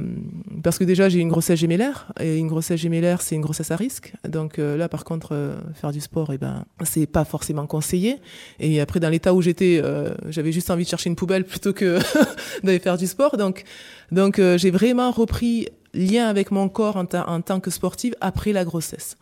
parce 0.62 0.76
que 0.76 0.84
déjà 0.84 1.08
j'ai 1.08 1.20
une 1.20 1.28
grossesse 1.28 1.58
gémellaire 1.58 2.12
et 2.20 2.36
une 2.36 2.48
grossesse 2.48 2.80
gémellaire 2.80 3.22
c'est 3.22 3.36
une 3.36 3.40
grossesse 3.40 3.70
à 3.70 3.76
risque. 3.76 4.12
Donc 4.28 4.58
euh, 4.58 4.76
là, 4.76 4.88
par 4.88 5.04
contre, 5.04 5.30
euh, 5.32 5.56
faire 5.74 5.92
du 5.92 6.00
sport, 6.00 6.30
et 6.32 6.34
eh 6.34 6.38
ben 6.38 6.64
c'est 6.82 7.06
pas 7.06 7.24
forcément 7.24 7.66
conseillé. 7.66 8.16
Et 8.58 8.80
après, 8.80 8.98
dans 9.00 9.08
l'état 9.08 9.34
où 9.34 9.40
j'étais, 9.40 9.82
j'avais 10.28 10.52
juste 10.52 10.70
envie 10.70 10.84
de 10.84 10.88
chercher 10.88 11.08
une 11.08 11.16
poubelle 11.16 11.44
plutôt 11.44 11.72
que 11.72 11.98
d'aller 12.64 12.80
faire 12.80 12.98
du 12.98 13.06
sport. 13.06 13.36
Donc 13.36 13.64
donc 14.10 14.40
j'ai 14.56 14.70
vraiment 14.70 15.10
repris 15.10 15.68
lien 15.94 16.28
avec 16.28 16.50
mon 16.50 16.68
corps 16.68 16.96
en, 16.96 17.06
tant 17.40 17.60
que 17.60 17.70
sportive 17.70 18.14
après 18.20 18.52
la 18.52 18.64
grossesse. 18.64 19.16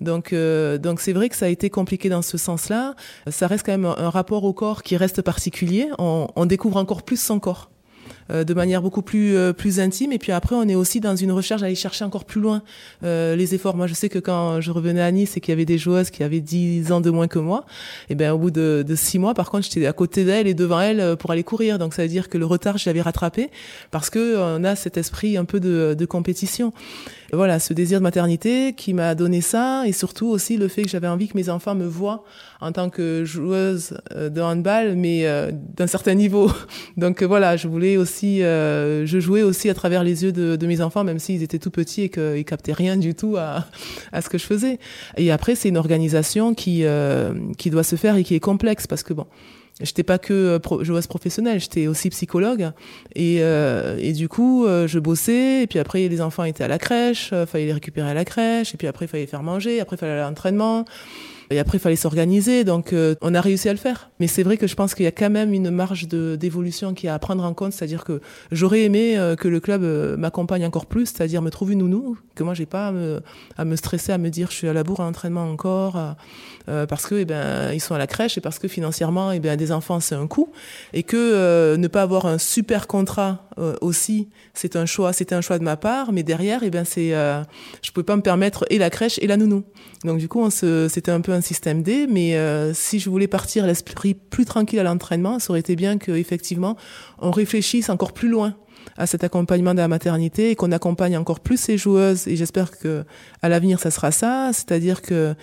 Donc, 0.00 0.32
euh, 0.32 0.78
donc 0.78 1.00
c'est 1.00 1.12
vrai 1.12 1.28
que 1.28 1.36
ça 1.36 1.46
a 1.46 1.48
été 1.48 1.70
compliqué 1.70 2.08
dans 2.08 2.22
ce 2.22 2.38
sens-là. 2.38 2.94
Ça 3.28 3.46
reste 3.46 3.64
quand 3.64 3.72
même 3.72 3.86
un, 3.86 4.10
rapport 4.10 4.44
au 4.44 4.52
corps 4.52 4.82
qui 4.82 4.96
reste 4.96 5.22
particulier. 5.22 5.88
On 5.98 6.46
découvre 6.46 6.76
encore 6.76 7.02
plus 7.02 7.20
son 7.20 7.40
corps. 7.40 7.70
Euh, 8.30 8.44
de 8.44 8.54
manière 8.54 8.82
beaucoup 8.82 9.02
plus 9.02 9.36
euh, 9.36 9.52
plus 9.52 9.80
intime. 9.80 10.12
Et 10.12 10.18
puis 10.18 10.32
après, 10.32 10.54
on 10.54 10.68
est 10.68 10.74
aussi 10.74 11.00
dans 11.00 11.16
une 11.16 11.32
recherche 11.32 11.60
d'aller 11.60 11.74
chercher 11.74 12.04
encore 12.04 12.24
plus 12.24 12.40
loin 12.40 12.62
euh, 13.04 13.36
les 13.36 13.54
efforts. 13.54 13.76
Moi, 13.76 13.86
je 13.86 13.94
sais 13.94 14.08
que 14.08 14.18
quand 14.18 14.60
je 14.60 14.70
revenais 14.70 15.00
à 15.00 15.10
Nice 15.10 15.36
et 15.36 15.40
qu'il 15.40 15.52
y 15.52 15.54
avait 15.54 15.64
des 15.64 15.78
joueuses 15.78 16.10
qui 16.10 16.22
avaient 16.22 16.40
10 16.40 16.92
ans 16.92 17.00
de 17.00 17.10
moins 17.10 17.28
que 17.28 17.38
moi, 17.38 17.64
et 18.10 18.14
ben 18.14 18.32
au 18.32 18.38
bout 18.38 18.50
de, 18.50 18.84
de 18.86 18.94
six 18.94 19.18
mois, 19.18 19.34
par 19.34 19.50
contre, 19.50 19.64
j'étais 19.64 19.86
à 19.86 19.92
côté 19.92 20.24
d'elles 20.24 20.46
et 20.46 20.54
devant 20.54 20.80
elles 20.80 21.16
pour 21.16 21.30
aller 21.30 21.44
courir. 21.44 21.78
Donc 21.78 21.94
ça 21.94 22.02
veut 22.02 22.08
dire 22.08 22.28
que 22.28 22.38
le 22.38 22.46
retard, 22.46 22.78
je 22.78 22.88
l'avais 22.88 23.02
rattrapé 23.02 23.50
parce 23.90 24.10
que 24.10 24.36
on 24.38 24.64
a 24.64 24.76
cet 24.76 24.96
esprit 24.96 25.36
un 25.36 25.44
peu 25.44 25.60
de, 25.60 25.94
de 25.98 26.06
compétition 26.06 26.72
voilà, 27.32 27.58
ce 27.58 27.74
désir 27.74 27.98
de 27.98 28.02
maternité 28.02 28.72
qui 28.72 28.94
m'a 28.94 29.14
donné 29.14 29.42
ça 29.42 29.82
et 29.86 29.92
surtout 29.92 30.28
aussi 30.28 30.56
le 30.56 30.66
fait 30.66 30.82
que 30.82 30.88
j'avais 30.88 31.08
envie 31.08 31.28
que 31.28 31.36
mes 31.36 31.50
enfants 31.50 31.74
me 31.74 31.84
voient 31.86 32.24
en 32.60 32.72
tant 32.72 32.88
que 32.88 33.24
joueuse 33.24 33.98
euh, 34.14 34.30
de 34.30 34.40
handball, 34.40 34.94
mais 34.96 35.26
euh, 35.26 35.50
d'un 35.52 35.86
certain 35.86 36.14
niveau. 36.14 36.50
Donc 36.96 37.22
euh, 37.22 37.26
voilà, 37.26 37.58
je 37.58 37.68
voulais 37.68 37.98
aussi, 37.98 38.38
je 38.40 39.18
jouais 39.20 39.42
aussi 39.42 39.68
à 39.68 39.74
travers 39.74 40.04
les 40.04 40.24
yeux 40.24 40.32
de, 40.32 40.66
mes 40.66 40.80
enfants, 40.80 41.04
même 41.04 41.18
s'ils 41.18 41.42
étaient 41.42 41.58
tout 41.58 41.70
petits 41.70 42.02
et 42.02 42.08
qu'ils 42.08 42.44
captaient 42.44 42.72
rien 42.72 42.96
du 42.96 43.14
tout 43.14 43.36
à, 43.36 43.66
à 44.12 44.22
ce 44.22 44.30
que 44.30 44.38
je 44.38 44.44
faisais. 44.44 44.78
Et 45.18 45.30
après, 45.30 45.54
c'est 45.54 45.68
une 45.68 45.76
organisation 45.76 46.54
qui 46.54 46.84
qui 47.58 47.70
doit 47.70 47.82
se 47.82 47.96
faire 47.96 48.16
et 48.16 48.24
qui 48.24 48.34
est 48.34 48.40
complexe 48.40 48.86
parce 48.86 49.02
que 49.02 49.12
bon, 49.12 49.26
J'étais 49.80 50.02
pas 50.02 50.18
que 50.18 50.60
joueuse 50.80 51.06
professionnelle, 51.06 51.60
j'étais 51.60 51.86
aussi 51.86 52.10
psychologue 52.10 52.72
et, 53.14 53.38
euh, 53.42 53.96
et 54.00 54.12
du 54.12 54.28
coup 54.28 54.66
euh, 54.66 54.88
je 54.88 54.98
bossais 54.98 55.62
et 55.62 55.66
puis 55.68 55.78
après 55.78 56.08
les 56.08 56.20
enfants 56.20 56.42
étaient 56.42 56.64
à 56.64 56.68
la 56.68 56.78
crèche, 56.78 57.30
euh, 57.32 57.46
fallait 57.46 57.66
les 57.66 57.72
récupérer 57.72 58.10
à 58.10 58.14
la 58.14 58.24
crèche 58.24 58.74
et 58.74 58.76
puis 58.76 58.88
après 58.88 59.04
il 59.04 59.08
fallait 59.08 59.26
faire 59.26 59.44
manger, 59.44 59.78
après 59.80 59.94
il 59.94 60.00
fallait 60.00 60.12
aller 60.12 60.22
à 60.22 60.28
l'entraînement. 60.28 60.84
Et 61.50 61.58
après, 61.58 61.78
il 61.78 61.80
fallait 61.80 61.96
s'organiser, 61.96 62.64
donc 62.64 62.92
euh, 62.92 63.14
on 63.22 63.34
a 63.34 63.40
réussi 63.40 63.68
à 63.68 63.72
le 63.72 63.78
faire. 63.78 64.10
Mais 64.20 64.26
c'est 64.26 64.42
vrai 64.42 64.58
que 64.58 64.66
je 64.66 64.74
pense 64.74 64.94
qu'il 64.94 65.04
y 65.04 65.08
a 65.08 65.12
quand 65.12 65.30
même 65.30 65.54
une 65.54 65.70
marge 65.70 66.06
d'évolution 66.06 66.92
qui 66.92 67.06
est 67.06 67.10
à 67.10 67.18
prendre 67.18 67.44
en 67.44 67.54
compte, 67.54 67.72
c'est-à-dire 67.72 68.04
que 68.04 68.20
j'aurais 68.52 68.82
aimé 68.82 69.18
euh, 69.18 69.34
que 69.34 69.48
le 69.48 69.58
club 69.58 69.82
euh, 69.82 70.16
m'accompagne 70.16 70.66
encore 70.66 70.86
plus, 70.86 71.06
c'est-à-dire 71.06 71.40
me 71.40 71.50
trouve 71.50 71.72
une 71.72 71.78
nounou, 71.78 72.18
que 72.34 72.42
moi 72.42 72.52
j'ai 72.52 72.66
pas 72.66 72.88
à 72.88 72.92
me, 72.92 73.20
à 73.56 73.64
me, 73.64 73.76
stresser, 73.76 74.12
à 74.12 74.18
me 74.18 74.28
dire 74.28 74.50
je 74.50 74.56
suis 74.56 74.68
à 74.68 74.74
la 74.74 74.84
bourre 74.84 75.00
à 75.00 75.04
l'entraînement 75.04 75.50
encore, 75.50 75.98
parce 76.66 77.06
que 77.06 77.14
eh 77.14 77.24
ben 77.24 77.72
ils 77.72 77.80
sont 77.80 77.94
à 77.94 77.98
la 77.98 78.06
crèche 78.06 78.36
et 78.36 78.40
parce 78.40 78.58
que 78.58 78.68
financièrement, 78.68 79.32
eh 79.32 79.40
ben 79.40 79.56
des 79.56 79.72
enfants 79.72 80.00
c'est 80.00 80.14
un 80.14 80.26
coût, 80.26 80.52
et 80.92 81.02
que 81.02 81.76
ne 81.76 81.88
pas 81.88 82.02
avoir 82.02 82.26
un 82.26 82.38
super 82.38 82.86
contrat 82.86 83.47
aussi, 83.80 84.28
c'est 84.54 84.76
un 84.76 84.86
choix, 84.86 85.12
c'était 85.12 85.34
un 85.34 85.40
choix 85.40 85.58
de 85.58 85.64
ma 85.64 85.76
part, 85.76 86.12
mais 86.12 86.22
derrière, 86.22 86.62
eh 86.62 86.70
ben 86.70 86.84
c'est, 86.84 87.10
je 87.10 87.92
pouvais 87.92 88.04
pas 88.04 88.16
me 88.16 88.22
permettre 88.22 88.64
et 88.70 88.78
la 88.78 88.90
crèche 88.90 89.18
et 89.22 89.26
la 89.26 89.36
nounou. 89.36 89.64
Donc 90.04 90.18
du 90.18 90.28
coup, 90.28 90.40
on 90.40 90.50
se, 90.50 90.88
c'était 90.88 91.10
un 91.10 91.20
peu 91.20 91.32
un 91.32 91.40
système 91.40 91.82
D, 91.82 92.06
mais 92.08 92.36
euh, 92.36 92.72
si 92.72 92.98
je 92.98 93.10
voulais 93.10 93.26
partir 93.26 93.66
l'esprit 93.66 94.14
plus 94.14 94.44
tranquille 94.44 94.78
à 94.78 94.82
l'entraînement, 94.82 95.38
ça 95.38 95.50
aurait 95.50 95.60
été 95.60 95.76
bien 95.76 95.98
qu'effectivement, 95.98 96.76
on 97.18 97.30
réfléchisse 97.30 97.90
encore 97.90 98.12
plus 98.12 98.28
loin 98.28 98.54
à 98.96 99.06
cet 99.06 99.24
accompagnement 99.24 99.74
de 99.74 99.78
la 99.78 99.88
maternité 99.88 100.50
et 100.50 100.56
qu'on 100.56 100.72
accompagne 100.72 101.16
encore 101.16 101.40
plus 101.40 101.56
ces 101.56 101.76
joueuses. 101.76 102.26
Et 102.28 102.36
j'espère 102.36 102.78
que 102.78 103.04
à 103.42 103.48
l'avenir, 103.48 103.80
ça 103.80 103.90
sera 103.90 104.12
ça, 104.12 104.50
c'est-à-dire 104.52 105.02
que 105.02 105.34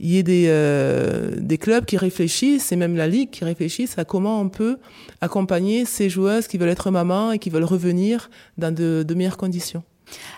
il 0.00 0.10
y 0.10 0.18
ait 0.18 0.22
des, 0.22 0.46
euh, 0.48 1.30
des 1.38 1.58
clubs 1.58 1.84
qui 1.84 1.96
réfléchissent, 1.96 2.72
et 2.72 2.76
même 2.76 2.96
la 2.96 3.06
Ligue 3.06 3.30
qui 3.30 3.44
réfléchissent 3.44 3.98
à 3.98 4.04
comment 4.04 4.40
on 4.40 4.48
peut 4.48 4.76
accompagner 5.20 5.84
ces 5.84 6.08
joueuses 6.08 6.46
qui 6.46 6.58
veulent 6.58 6.68
être 6.68 6.90
mamans 6.90 7.32
et 7.32 7.38
qui 7.38 7.50
veulent 7.50 7.64
revenir 7.64 8.30
dans 8.58 8.74
de, 8.74 9.04
de 9.06 9.14
meilleures 9.14 9.36
conditions. 9.36 9.82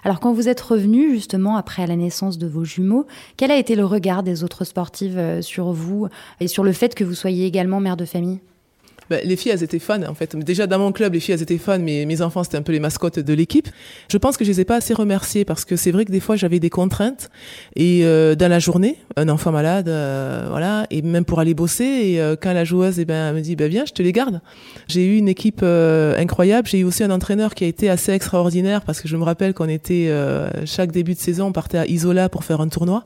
Alors 0.04 0.20
quand 0.20 0.32
vous 0.32 0.48
êtes 0.48 0.60
revenu 0.60 1.10
justement 1.10 1.56
après 1.56 1.86
la 1.86 1.96
naissance 1.96 2.38
de 2.38 2.46
vos 2.46 2.64
jumeaux, 2.64 3.06
quel 3.36 3.50
a 3.50 3.58
été 3.58 3.74
le 3.74 3.84
regard 3.84 4.22
des 4.22 4.44
autres 4.44 4.64
sportives 4.64 5.18
euh, 5.18 5.42
sur 5.42 5.72
vous 5.72 6.08
et 6.40 6.48
sur 6.48 6.64
le 6.64 6.72
fait 6.72 6.94
que 6.94 7.04
vous 7.04 7.14
soyez 7.14 7.46
également 7.46 7.80
mère 7.80 7.96
de 7.96 8.04
famille? 8.04 8.40
Ben, 9.10 9.20
les 9.24 9.36
filles, 9.36 9.52
elles 9.52 9.62
étaient 9.62 9.78
fans, 9.78 10.02
en 10.02 10.14
fait. 10.14 10.36
Déjà, 10.36 10.66
dans 10.66 10.78
mon 10.78 10.92
club, 10.92 11.14
les 11.14 11.20
filles, 11.20 11.34
elles 11.34 11.42
étaient 11.42 11.58
fans, 11.58 11.78
mais 11.78 12.04
mes 12.06 12.22
enfants, 12.22 12.44
c'était 12.44 12.56
un 12.56 12.62
peu 12.62 12.72
les 12.72 12.80
mascottes 12.80 13.18
de 13.18 13.34
l'équipe. 13.34 13.68
Je 14.10 14.18
pense 14.18 14.36
que 14.36 14.44
je 14.44 14.50
les 14.50 14.60
ai 14.60 14.64
pas 14.64 14.76
assez 14.76 14.94
remerciées 14.94 15.44
parce 15.44 15.64
que 15.64 15.76
c'est 15.76 15.90
vrai 15.90 16.04
que 16.04 16.12
des 16.12 16.20
fois, 16.20 16.36
j'avais 16.36 16.60
des 16.60 16.70
contraintes. 16.70 17.30
Et 17.74 18.04
euh, 18.04 18.34
dans 18.34 18.48
la 18.48 18.58
journée, 18.58 18.96
un 19.16 19.28
enfant 19.28 19.52
malade, 19.52 19.88
euh, 19.88 20.46
voilà, 20.50 20.86
et 20.90 21.02
même 21.02 21.24
pour 21.24 21.40
aller 21.40 21.54
bosser, 21.54 21.84
et 21.84 22.20
euh, 22.20 22.36
quand 22.40 22.52
la 22.52 22.64
joueuse, 22.64 22.98
eh 22.98 23.04
ben, 23.04 23.28
elle 23.28 23.34
me 23.36 23.40
dit, 23.40 23.56
ben, 23.56 23.68
viens, 23.68 23.84
je 23.84 23.92
te 23.92 24.02
les 24.02 24.12
garde. 24.12 24.40
J'ai 24.88 25.04
eu 25.04 25.16
une 25.16 25.28
équipe 25.28 25.60
euh, 25.62 26.18
incroyable. 26.18 26.68
J'ai 26.68 26.80
eu 26.80 26.84
aussi 26.84 27.02
un 27.04 27.10
entraîneur 27.10 27.54
qui 27.54 27.64
a 27.64 27.66
été 27.66 27.88
assez 27.88 28.12
extraordinaire 28.12 28.82
parce 28.82 29.00
que 29.00 29.08
je 29.08 29.16
me 29.16 29.24
rappelle 29.24 29.54
qu'on 29.54 29.68
était, 29.68 30.06
euh, 30.08 30.48
chaque 30.64 30.92
début 30.92 31.14
de 31.14 31.18
saison, 31.18 31.46
on 31.46 31.52
partait 31.52 31.78
à 31.78 31.86
Isola 31.86 32.28
pour 32.28 32.44
faire 32.44 32.60
un 32.60 32.68
tournoi. 32.68 33.04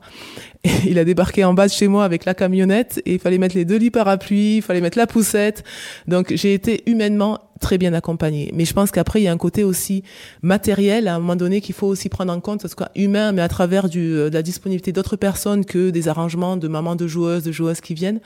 Il 0.85 0.99
a 0.99 1.05
débarqué 1.05 1.43
en 1.43 1.53
bas 1.53 1.67
de 1.67 1.71
chez 1.71 1.87
moi 1.87 2.05
avec 2.05 2.25
la 2.25 2.33
camionnette 2.33 3.01
et 3.05 3.13
il 3.13 3.19
fallait 3.19 3.37
mettre 3.37 3.55
les 3.55 3.65
deux 3.65 3.77
lits 3.77 3.91
parapluies, 3.91 4.57
il 4.57 4.61
fallait 4.61 4.81
mettre 4.81 4.97
la 4.97 5.07
poussette. 5.07 5.63
Donc 6.07 6.33
j'ai 6.35 6.53
été 6.53 6.83
humainement 6.85 7.39
très 7.61 7.77
bien 7.77 7.93
accompagné. 7.93 8.51
Mais 8.53 8.65
je 8.65 8.73
pense 8.73 8.91
qu'après, 8.91 9.21
il 9.21 9.23
y 9.23 9.27
a 9.27 9.31
un 9.31 9.37
côté 9.37 9.63
aussi 9.63 10.03
matériel, 10.41 11.07
à 11.07 11.15
un 11.15 11.19
moment 11.19 11.37
donné, 11.37 11.61
qu'il 11.61 11.75
faut 11.75 11.87
aussi 11.87 12.09
prendre 12.09 12.33
en 12.33 12.41
compte, 12.41 12.61
ce 12.61 12.67
soit 12.67 12.91
humain, 12.95 13.31
mais 13.31 13.41
à 13.41 13.47
travers 13.47 13.87
du, 13.87 14.13
euh, 14.13 14.29
de 14.29 14.33
la 14.33 14.41
disponibilité 14.41 14.91
d'autres 14.91 15.15
personnes 15.15 15.63
que 15.63 15.89
des 15.91 16.07
arrangements 16.09 16.57
de 16.57 16.67
mamans 16.67 16.95
de 16.95 17.07
joueuses, 17.07 17.43
de 17.43 17.51
joueuses 17.51 17.79
qui 17.79 17.93
viennent, 17.93 18.19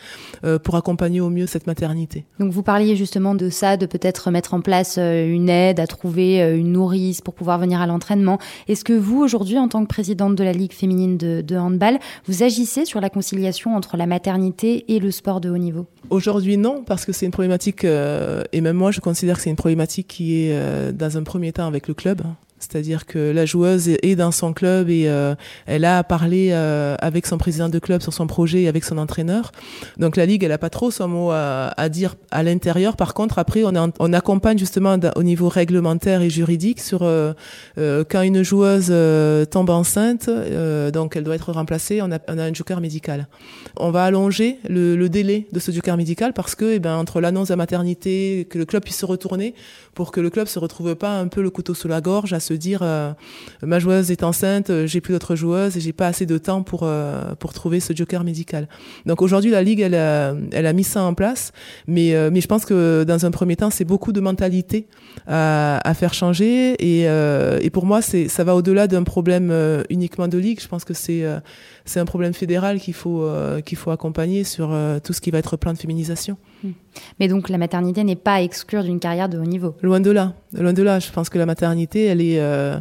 euh, 0.44 0.58
pour 0.58 0.76
accompagner 0.76 1.22
au 1.22 1.30
mieux 1.30 1.46
cette 1.46 1.68
maternité. 1.68 2.26
Donc 2.40 2.52
vous 2.52 2.64
parliez 2.64 2.96
justement 2.96 3.36
de 3.36 3.50
ça, 3.50 3.78
de 3.78 3.86
peut-être 3.86 4.32
mettre 4.32 4.54
en 4.54 4.62
place 4.62 4.96
euh, 4.98 5.28
une 5.28 5.50
aide, 5.50 5.80
à 5.80 5.88
trouver 5.88 6.40
une 6.58 6.72
nourrice 6.72 7.22
pour 7.22 7.34
pouvoir 7.34 7.60
venir 7.60 7.82
à 7.82 7.86
l'entraînement. 7.86 8.40
Est-ce 8.68 8.84
que 8.84 8.94
vous, 8.94 9.22
aujourd'hui, 9.22 9.58
en 9.60 9.68
tant 9.68 9.84
que 9.84 9.90
présidente 9.90 10.36
de 10.36 10.44
la 10.44 10.54
Ligue 10.54 10.74
féminine 10.74 11.18
de, 11.18 11.42
de 11.42 11.56
handball, 11.58 12.00
vous 12.26 12.44
agissez 12.44 12.86
sur 12.86 13.02
la 13.02 13.10
conciliation 13.10 13.76
entre 13.76 13.98
la 13.98 14.06
maternité 14.06 14.86
et 14.88 15.00
le 15.00 15.12
sport 15.12 15.42
de 15.42 15.50
haut 15.50 15.58
niveau? 15.58 15.86
Aujourd'hui, 16.10 16.58
non, 16.58 16.84
parce 16.86 17.06
que 17.06 17.12
c'est 17.12 17.26
une 17.26 17.32
problématique, 17.32 17.84
euh, 17.84 18.44
et 18.54 18.62
même 18.62 18.78
moi, 18.78 18.92
je 18.92 19.00
considère 19.00 19.25
que 19.34 19.42
c'est 19.42 19.50
une 19.50 19.56
problématique 19.56 20.08
qui 20.08 20.44
est 20.44 20.54
euh, 20.54 20.92
dans 20.92 21.18
un 21.18 21.24
premier 21.24 21.52
temps 21.52 21.68
avec 21.68 21.88
le 21.88 21.94
club. 21.94 22.22
C'est-à-dire 22.70 23.06
que 23.06 23.32
la 23.32 23.46
joueuse 23.46 23.90
est 23.90 24.16
dans 24.16 24.32
son 24.32 24.54
club 24.54 24.90
et 24.90 25.08
euh, 25.08 25.36
elle 25.66 25.86
a 25.86 26.04
parlé 26.04 26.50
euh, 26.52 26.96
avec 27.00 27.26
son 27.26 27.38
président 27.38 27.70
de 27.70 27.80
club 27.80 28.02
sur 28.02 28.14
son 28.14 28.28
projet 28.28 28.64
et 28.64 28.68
avec 28.68 28.84
son 28.84 28.98
entraîneur. 28.98 29.52
Donc 29.98 30.16
la 30.16 30.26
ligue, 30.26 30.44
elle 30.44 30.52
a 30.52 30.58
pas 30.58 30.70
trop 30.70 30.92
son 30.92 31.08
mot 31.08 31.32
à, 31.32 31.74
à 31.78 31.90
dire 31.90 32.16
à 32.32 32.44
l'intérieur. 32.44 32.96
Par 32.96 33.14
contre, 33.14 33.40
après, 33.40 33.64
on, 33.64 33.76
est, 33.76 33.94
on 34.00 34.14
accompagne 34.14 34.58
justement 34.58 34.98
au 35.16 35.24
niveau 35.24 35.50
réglementaire 35.50 36.22
et 36.22 36.30
juridique 36.30 36.80
sur 36.80 37.04
euh, 37.04 37.34
euh 37.78 38.04
quand 38.10 38.22
une 38.22 38.44
joueuse 38.44 38.88
euh, 38.90 39.46
tombe 39.46 39.70
enceinte, 39.70 40.28
euh, 40.30 40.92
donc 40.92 41.16
elle 41.16 41.24
doit 41.24 41.36
être 41.36 41.52
remplacée. 41.52 42.02
On 42.02 42.12
a, 42.12 42.20
on 42.28 42.38
a 42.38 42.44
un 42.44 42.54
joker 42.54 42.82
médical. 42.82 43.28
On 43.78 43.92
va 43.92 44.04
allonger 44.04 44.60
le, 44.68 44.96
le 44.96 45.10
délai 45.10 45.48
de 45.52 45.60
ce 45.60 45.72
joker 45.72 45.98
médical 45.98 46.34
parce 46.34 46.56
que, 46.56 46.74
eh 46.74 46.80
ben, 46.80 46.96
entre 46.96 47.22
l'annonce 47.22 47.50
de 47.50 47.56
maternité, 47.56 48.48
que 48.50 48.58
le 48.58 48.66
club 48.66 48.84
puisse 48.84 48.98
se 48.98 49.06
retourner, 49.06 49.54
pour 49.94 50.12
que 50.12 50.22
le 50.22 50.30
club 50.30 50.48
se 50.48 50.60
retrouve 50.60 50.96
pas 50.96 51.18
un 51.18 51.28
peu 51.28 51.42
le 51.42 51.50
couteau 51.50 51.74
sous 51.74 51.88
la 51.88 52.02
gorge 52.02 52.34
à 52.34 52.40
se 52.40 52.54
dire 52.56 52.80
euh, 52.82 53.14
ma 53.62 53.80
joueuse 53.80 54.12
est 54.12 54.24
enceinte, 54.24 54.70
euh, 54.70 54.88
j'ai 54.88 55.02
plus 55.02 55.14
d'autres 55.14 55.36
joueuses 55.36 55.78
et 55.78 55.80
j'ai 55.80 55.94
pas 55.94 56.08
assez 56.08 56.26
de 56.26 56.38
temps 56.38 56.64
pour 56.64 56.82
euh, 56.84 57.36
pour 57.36 57.54
trouver 57.54 57.80
ce 57.80 57.94
joker 57.94 58.24
médical. 58.24 58.68
Donc 59.06 59.22
aujourd'hui 59.22 59.52
la 59.52 59.64
ligue 59.64 59.80
elle 59.80 59.96
a, 59.96 60.36
elle 60.52 60.66
a 60.66 60.74
mis 60.74 60.84
ça 60.84 61.04
en 61.04 61.14
place, 61.14 61.52
mais 61.88 62.14
mais 62.32 62.42
je 62.42 62.48
pense 62.48 62.66
que 62.66 63.04
dans 63.04 63.26
un 63.26 63.32
premier 63.32 63.56
temps 63.56 63.70
c'est 63.70 63.86
beaucoup 63.86 64.12
de 64.12 64.20
mentalité 64.20 64.88
à, 65.28 65.80
à 65.88 65.94
faire 65.94 66.14
changer 66.14 66.74
et 66.80 67.06
et 67.06 67.70
pour 67.70 67.86
moi 67.86 68.02
c'est 68.02 68.28
ça 68.28 68.44
va 68.44 68.56
au-delà 68.56 68.88
d'un 68.88 69.04
problème 69.04 69.54
uniquement 69.90 70.28
de 70.28 70.38
ligue. 70.38 70.60
Je 70.62 70.68
pense 70.68 70.86
que 70.86 70.94
c'est 70.94 71.24
c'est 71.86 72.00
un 72.00 72.06
problème 72.06 72.34
fédéral 72.34 72.80
qu'il 72.80 72.94
faut 72.94 73.28
qu'il 73.66 73.78
faut 73.78 73.92
accompagner 73.92 74.44
sur 74.44 74.76
tout 75.04 75.14
ce 75.14 75.22
qui 75.22 75.32
va 75.32 75.40
être 75.40 75.58
plan 75.58 75.74
de 75.74 75.78
féminisation. 75.78 76.38
Mais 77.20 77.28
donc 77.28 77.50
la 77.50 77.58
maternité 77.58 78.04
n'est 78.04 78.16
pas 78.16 78.36
à 78.36 78.42
exclure 78.42 78.84
d'une 78.84 79.00
carrière 79.00 79.30
de 79.30 79.38
haut 79.38 79.46
niveau. 79.46 79.76
Loin 79.82 80.00
de 80.00 80.12
là, 80.12 80.34
loin 80.54 80.74
de 80.74 80.84
là. 80.84 81.00
Je 81.00 81.12
pense 81.12 81.30
que 81.30 81.38
la 81.38 81.46
maternité, 81.46 82.06
elle 82.06 82.22
est, 82.22 82.40
euh, 82.40 82.80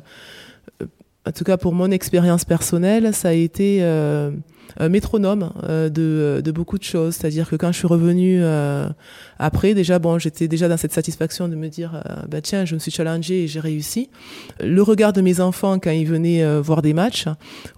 en 1.26 1.32
tout 1.32 1.44
cas 1.44 1.56
pour 1.56 1.72
mon 1.72 1.90
expérience 1.90 2.44
personnelle, 2.44 3.14
ça 3.14 3.28
a 3.28 3.32
été 3.32 3.78
euh, 3.82 4.30
un 4.78 4.88
métronome 4.88 5.52
euh, 5.64 5.88
de, 5.88 6.50
beaucoup 6.50 6.78
de 6.78 6.84
choses. 6.84 7.14
C'est-à-dire 7.14 7.48
que 7.48 7.56
quand 7.56 7.72
je 7.72 7.78
suis 7.78 7.86
revenue 7.86 8.42
après, 9.38 9.74
déjà, 9.74 9.98
bon, 9.98 10.18
j'étais 10.18 10.48
déjà 10.48 10.68
dans 10.68 10.76
cette 10.76 10.92
satisfaction 10.92 11.48
de 11.48 11.54
me 11.54 11.68
dire, 11.68 12.02
bah 12.28 12.40
tiens, 12.40 12.64
je 12.64 12.74
me 12.74 12.78
suis 12.78 12.90
challengée 12.90 13.44
et 13.44 13.46
j'ai 13.46 13.60
réussi. 13.60 14.10
Le 14.60 14.82
regard 14.82 15.12
de 15.12 15.20
mes 15.20 15.40
enfants 15.40 15.78
quand 15.78 15.90
ils 15.90 16.06
venaient 16.06 16.60
voir 16.60 16.82
des 16.82 16.94
matchs, 16.94 17.26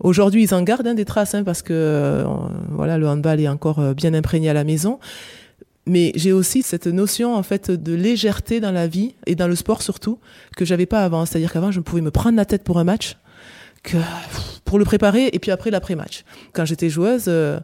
aujourd'hui, 0.00 0.44
ils 0.44 0.54
en 0.54 0.62
gardent 0.62 0.86
hein, 0.86 0.94
des 0.94 1.04
traces 1.04 1.34
hein, 1.34 1.44
parce 1.44 1.62
que 1.62 2.24
voilà, 2.70 2.98
le 2.98 3.08
handball 3.08 3.40
est 3.40 3.48
encore 3.48 3.94
bien 3.94 4.14
imprégné 4.14 4.50
à 4.50 4.54
la 4.54 4.64
maison 4.64 4.98
mais 5.86 6.12
j'ai 6.14 6.32
aussi 6.32 6.62
cette 6.62 6.86
notion 6.86 7.34
en 7.34 7.42
fait 7.42 7.70
de 7.70 7.94
légèreté 7.94 8.60
dans 8.60 8.72
la 8.72 8.86
vie 8.86 9.14
et 9.26 9.34
dans 9.34 9.48
le 9.48 9.54
sport 9.54 9.82
surtout 9.82 10.18
que 10.56 10.64
j'avais 10.64 10.86
pas 10.86 11.04
avant. 11.04 11.26
C'est-à-dire 11.26 11.52
qu'avant 11.52 11.70
je 11.70 11.80
pouvais 11.80 12.02
me 12.02 12.10
prendre 12.10 12.36
la 12.36 12.44
tête 12.44 12.64
pour 12.64 12.78
un 12.78 12.84
match, 12.84 13.16
que 13.82 13.96
pour 14.64 14.78
le 14.78 14.84
préparer 14.84 15.30
et 15.32 15.38
puis 15.38 15.50
après 15.50 15.70
l'après-match. 15.70 16.24
Quand 16.52 16.64
j'étais 16.64 16.90
joueuse, 16.90 17.26
euh, 17.28 17.60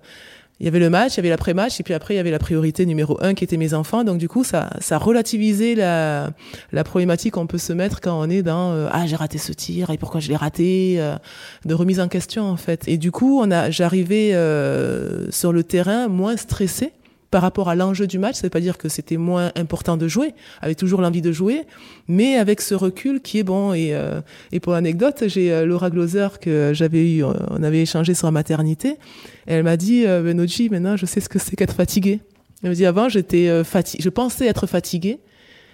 il 0.62 0.66
y 0.66 0.68
avait 0.68 0.78
le 0.78 0.90
match, 0.90 1.14
il 1.14 1.16
y 1.16 1.20
avait 1.20 1.30
l'après-match 1.30 1.80
et 1.80 1.82
puis 1.82 1.92
après 1.92 2.14
il 2.14 2.18
y 2.18 2.20
avait 2.20 2.30
la 2.30 2.38
priorité 2.38 2.86
numéro 2.86 3.18
un 3.20 3.34
qui 3.34 3.42
était 3.42 3.56
mes 3.56 3.74
enfants. 3.74 4.04
Donc 4.04 4.18
du 4.18 4.28
coup 4.28 4.44
ça 4.44 4.70
ça 4.78 4.96
relativisait 4.96 5.74
la 5.74 6.30
la 6.70 6.84
problématique 6.84 7.34
qu'on 7.34 7.48
peut 7.48 7.58
se 7.58 7.72
mettre 7.72 8.00
quand 8.00 8.16
on 8.16 8.30
est 8.30 8.42
dans 8.42 8.72
euh, 8.72 8.88
ah 8.92 9.04
j'ai 9.06 9.16
raté 9.16 9.38
ce 9.38 9.52
tir 9.52 9.90
et 9.90 9.98
pourquoi 9.98 10.20
je 10.20 10.28
l'ai 10.28 10.36
raté 10.36 10.96
euh, 10.98 11.16
de 11.64 11.74
remise 11.74 11.98
en 11.98 12.06
question 12.06 12.44
en 12.44 12.56
fait. 12.56 12.86
Et 12.86 12.96
du 12.96 13.10
coup 13.10 13.40
on 13.42 13.50
a 13.50 13.70
j'arrivais 13.70 14.34
euh, 14.34 15.28
sur 15.32 15.52
le 15.52 15.64
terrain 15.64 16.06
moins 16.06 16.36
stressée 16.36 16.92
par 17.32 17.42
rapport 17.42 17.70
à 17.70 17.74
l'enjeu 17.74 18.06
du 18.06 18.18
match. 18.18 18.36
Ça 18.36 18.42
veut 18.42 18.50
pas 18.50 18.60
dire 18.60 18.78
que 18.78 18.88
c'était 18.88 19.16
moins 19.16 19.50
important 19.56 19.96
de 19.96 20.06
jouer, 20.06 20.34
avec 20.60 20.76
toujours 20.76 21.00
l'envie 21.00 21.22
de 21.22 21.32
jouer, 21.32 21.62
mais 22.06 22.36
avec 22.36 22.60
ce 22.60 22.74
recul 22.74 23.20
qui 23.20 23.38
est 23.38 23.42
bon. 23.42 23.72
Et, 23.72 23.94
euh, 23.94 24.20
et 24.52 24.60
pour 24.60 24.74
l'anecdote, 24.74 25.24
j'ai 25.26 25.50
euh, 25.50 25.64
Laura 25.64 25.90
Gloser 25.90 26.28
que 26.40 26.72
j'avais 26.74 27.10
eu, 27.10 27.24
euh, 27.24 27.32
on 27.50 27.62
avait 27.62 27.80
échangé 27.80 28.12
sur 28.14 28.26
la 28.26 28.32
maternité. 28.32 28.98
Elle 29.46 29.64
m'a 29.64 29.78
dit, 29.78 30.06
euh, 30.06 30.22
Benoji, 30.22 30.68
maintenant 30.68 30.96
je 30.96 31.06
sais 31.06 31.20
ce 31.20 31.30
que 31.30 31.38
c'est 31.38 31.56
qu'être 31.56 31.74
fatiguée. 31.74 32.20
Elle 32.62 32.70
me 32.70 32.74
dit, 32.74 32.84
avant 32.84 33.08
j'étais 33.08 33.64
fatiguée, 33.64 34.04
je 34.04 34.10
pensais 34.10 34.46
être 34.46 34.66
fatiguée 34.66 35.18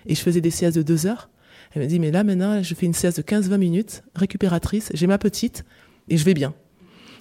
et 0.07 0.15
je 0.15 0.21
faisais 0.21 0.41
des 0.41 0.51
siestes 0.51 0.79
de 0.79 0.83
deux 0.83 1.07
heures. 1.07 1.29
Elle 1.75 1.83
me 1.83 1.89
dit, 1.89 1.99
mais 1.99 2.13
là 2.13 2.23
maintenant 2.23 2.63
je 2.63 2.75
fais 2.75 2.87
une 2.87 2.95
sieste 2.95 3.19
de 3.19 3.23
15-20 3.23 3.59
minutes, 3.59 4.05
récupératrice, 4.15 4.91
j'ai 4.95 5.07
ma 5.09 5.19
petite 5.19 5.65
et 6.09 6.17
je 6.17 6.25
vais 6.25 6.35
bien. 6.35 6.55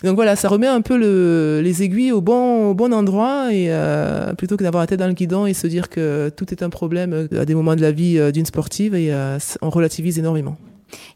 Donc 0.03 0.15
voilà, 0.15 0.35
ça 0.35 0.47
remet 0.47 0.67
un 0.67 0.81
peu 0.81 0.97
le, 0.97 1.61
les 1.63 1.81
aiguilles 1.81 2.11
au 2.11 2.21
bon, 2.21 2.69
au 2.69 2.73
bon 2.75 2.93
endroit 2.93 3.51
et 3.51 3.67
euh, 3.69 4.33
plutôt 4.33 4.55
que 4.55 4.63
d'avoir 4.63 4.83
la 4.83 4.87
tête 4.87 4.99
dans 4.99 5.07
le 5.07 5.13
guidon 5.13 5.47
et 5.47 5.53
se 5.53 5.65
dire 5.65 5.89
que 5.89 6.29
tout 6.29 6.51
est 6.51 6.61
un 6.61 6.69
problème 6.69 7.27
à 7.35 7.45
des 7.45 7.55
moments 7.55 7.75
de 7.75 7.81
la 7.81 7.91
vie 7.91 8.19
euh, 8.19 8.31
d'une 8.31 8.45
sportive 8.45 8.93
et 8.93 9.11
euh, 9.11 9.39
on 9.61 9.69
relativise 9.69 10.19
énormément. 10.19 10.55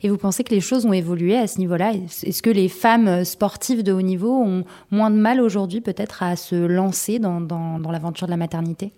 Et 0.01 0.09
vous 0.09 0.17
pensez 0.17 0.43
que 0.43 0.53
les 0.53 0.61
choses 0.61 0.85
ont 0.85 0.93
évolué 0.93 1.37
à 1.37 1.47
ce 1.47 1.59
niveau-là? 1.59 1.93
Est-ce 1.93 2.41
que 2.41 2.49
les 2.49 2.67
femmes 2.67 3.23
sportives 3.23 3.83
de 3.83 3.93
haut 3.93 4.01
niveau 4.01 4.31
ont 4.31 4.65
moins 4.89 5.11
de 5.11 5.15
mal 5.15 5.39
aujourd'hui 5.39 5.79
peut-être 5.79 6.23
à 6.23 6.35
se 6.35 6.55
lancer 6.55 7.19
dans, 7.19 7.39
dans, 7.39 7.79
dans 7.79 7.91
l'aventure 7.91 8.27
de 8.27 8.31
la 8.31 8.37
maternité? 8.37 8.91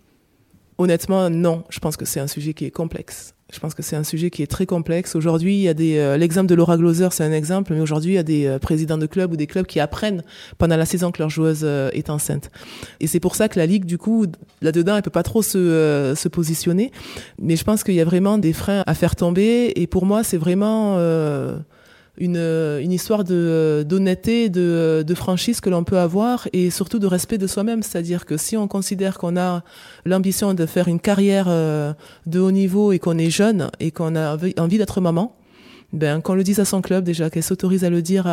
Honnêtement, 0.77 1.29
non. 1.29 1.63
Je 1.69 1.79
pense 1.79 1.97
que 1.97 2.05
c'est 2.05 2.19
un 2.19 2.27
sujet 2.27 2.53
qui 2.53 2.65
est 2.65 2.71
complexe. 2.71 3.33
Je 3.53 3.59
pense 3.59 3.75
que 3.75 3.83
c'est 3.83 3.95
un 3.95 4.03
sujet 4.03 4.31
qui 4.31 4.41
est 4.41 4.47
très 4.47 4.65
complexe. 4.65 5.15
Aujourd'hui, 5.15 5.55
il 5.55 5.62
y 5.62 5.69
a 5.69 5.75
des, 5.75 5.97
euh, 5.97 6.17
l'exemple 6.17 6.47
de 6.47 6.55
Laura 6.55 6.75
Gloser, 6.75 7.09
c'est 7.12 7.23
un 7.23 7.31
exemple, 7.31 7.73
mais 7.73 7.81
aujourd'hui, 7.81 8.13
il 8.13 8.15
y 8.15 8.19
a 8.19 8.23
des 8.23 8.47
euh, 8.47 8.57
présidents 8.57 8.97
de 8.97 9.05
clubs 9.05 9.31
ou 9.31 9.36
des 9.36 9.45
clubs 9.45 9.67
qui 9.67 9.79
apprennent 9.79 10.23
pendant 10.57 10.75
la 10.75 10.88
saison 10.88 11.12
que 11.12 11.21
leur 11.21 11.29
joueuse 11.29 11.62
euh, 11.63 11.91
est 11.93 12.09
enceinte. 12.09 12.49
Et 12.99 13.05
c'est 13.05 13.19
pour 13.19 13.36
ça 13.36 13.49
que 13.49 13.59
la 13.59 13.67
ligue, 13.67 13.86
du 13.86 13.99
coup, 13.99 14.25
là-dedans, 14.62 14.95
elle 14.95 15.03
peut 15.03 15.12
pas 15.12 15.21
trop 15.21 15.43
se, 15.43 16.13
se 16.17 16.27
positionner. 16.29 16.91
Mais 17.39 17.55
je 17.55 17.63
pense 17.63 17.83
qu'il 17.83 17.93
y 17.93 18.01
a 18.01 18.05
vraiment 18.05 18.39
des 18.39 18.53
freins 18.53 18.83
à 18.88 18.95
faire 18.95 19.15
tomber. 19.15 19.71
Et 19.75 19.86
pour 19.86 20.07
moi, 20.07 20.23
c'est 20.23 20.38
vraiment 20.38 20.97
une, 22.17 22.38
une 22.38 22.91
histoire 22.91 23.23
de 23.23 23.84
d'honnêteté, 23.88 24.49
de, 24.49 25.04
de 25.06 25.15
franchise 25.15 25.62
que 25.62 25.69
l'on 25.69 25.84
peut 25.84 25.97
avoir 25.97 26.47
et 26.54 26.69
surtout 26.69 26.99
de 26.99 27.08
respect 27.08 27.38
de 27.38 27.47
soi-même. 27.47 27.82
C'est-à-dire 27.82 28.26
que 28.26 28.38
si 28.38 28.56
on 28.56 28.67
considère 28.67 29.17
qu'on 29.17 29.36
a 29.36 29.63
l'ambition 30.06 30.54
de 30.54 30.65
faire 30.65 30.88
une 30.88 30.99
carrière 30.99 31.45
euh, 31.47 31.93
de 32.26 32.39
haut 32.39 32.52
niveau 32.52 32.91
et 32.91 32.99
qu'on 32.99 33.17
est 33.17 33.32
jeune 33.32 33.69
et 33.80 33.91
qu'on 33.91 34.15
a 34.15 34.38
envie 34.58 34.78
d'être 34.78 35.02
maman, 35.02 35.36
ben 35.91 36.21
qu'on 36.21 36.36
le 36.36 36.43
dise 36.43 36.60
à 36.60 36.65
son 36.65 36.82
club 36.82 37.04
déjà, 37.04 37.30
qu'elle 37.30 37.43
s'autorise 37.43 37.84
à 37.84 37.89
le 37.89 38.02
dire, 38.02 38.23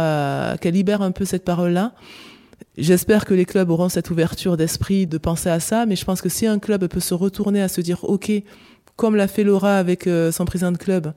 qu'elle 0.60 0.74
libère 0.74 1.02
un 1.02 1.12
peu 1.12 1.24
cette 1.24 1.44
parole-là. 1.44 1.92
J'espère 2.78 3.24
que 3.24 3.34
les 3.34 3.44
clubs 3.44 3.68
auront 3.70 3.88
cette 3.88 4.10
ouverture 4.10 4.56
d'esprit 4.56 5.06
de 5.06 5.18
penser 5.18 5.50
à 5.50 5.60
ça, 5.60 5.86
mais 5.86 5.96
je 5.96 6.04
pense 6.04 6.22
que 6.22 6.28
si 6.28 6.46
un 6.46 6.58
club 6.58 6.86
peut 6.86 7.00
se 7.00 7.14
retourner 7.14 7.60
à 7.60 7.68
se 7.68 7.80
dire, 7.80 8.04
OK, 8.04 8.30
comme 8.96 9.16
l'a 9.16 9.28
fait 9.28 9.44
Laura 9.44 9.76
avec 9.76 10.06
euh, 10.06 10.30
son 10.32 10.44
président 10.44 10.72
de 10.72 10.78
club, 10.78 11.12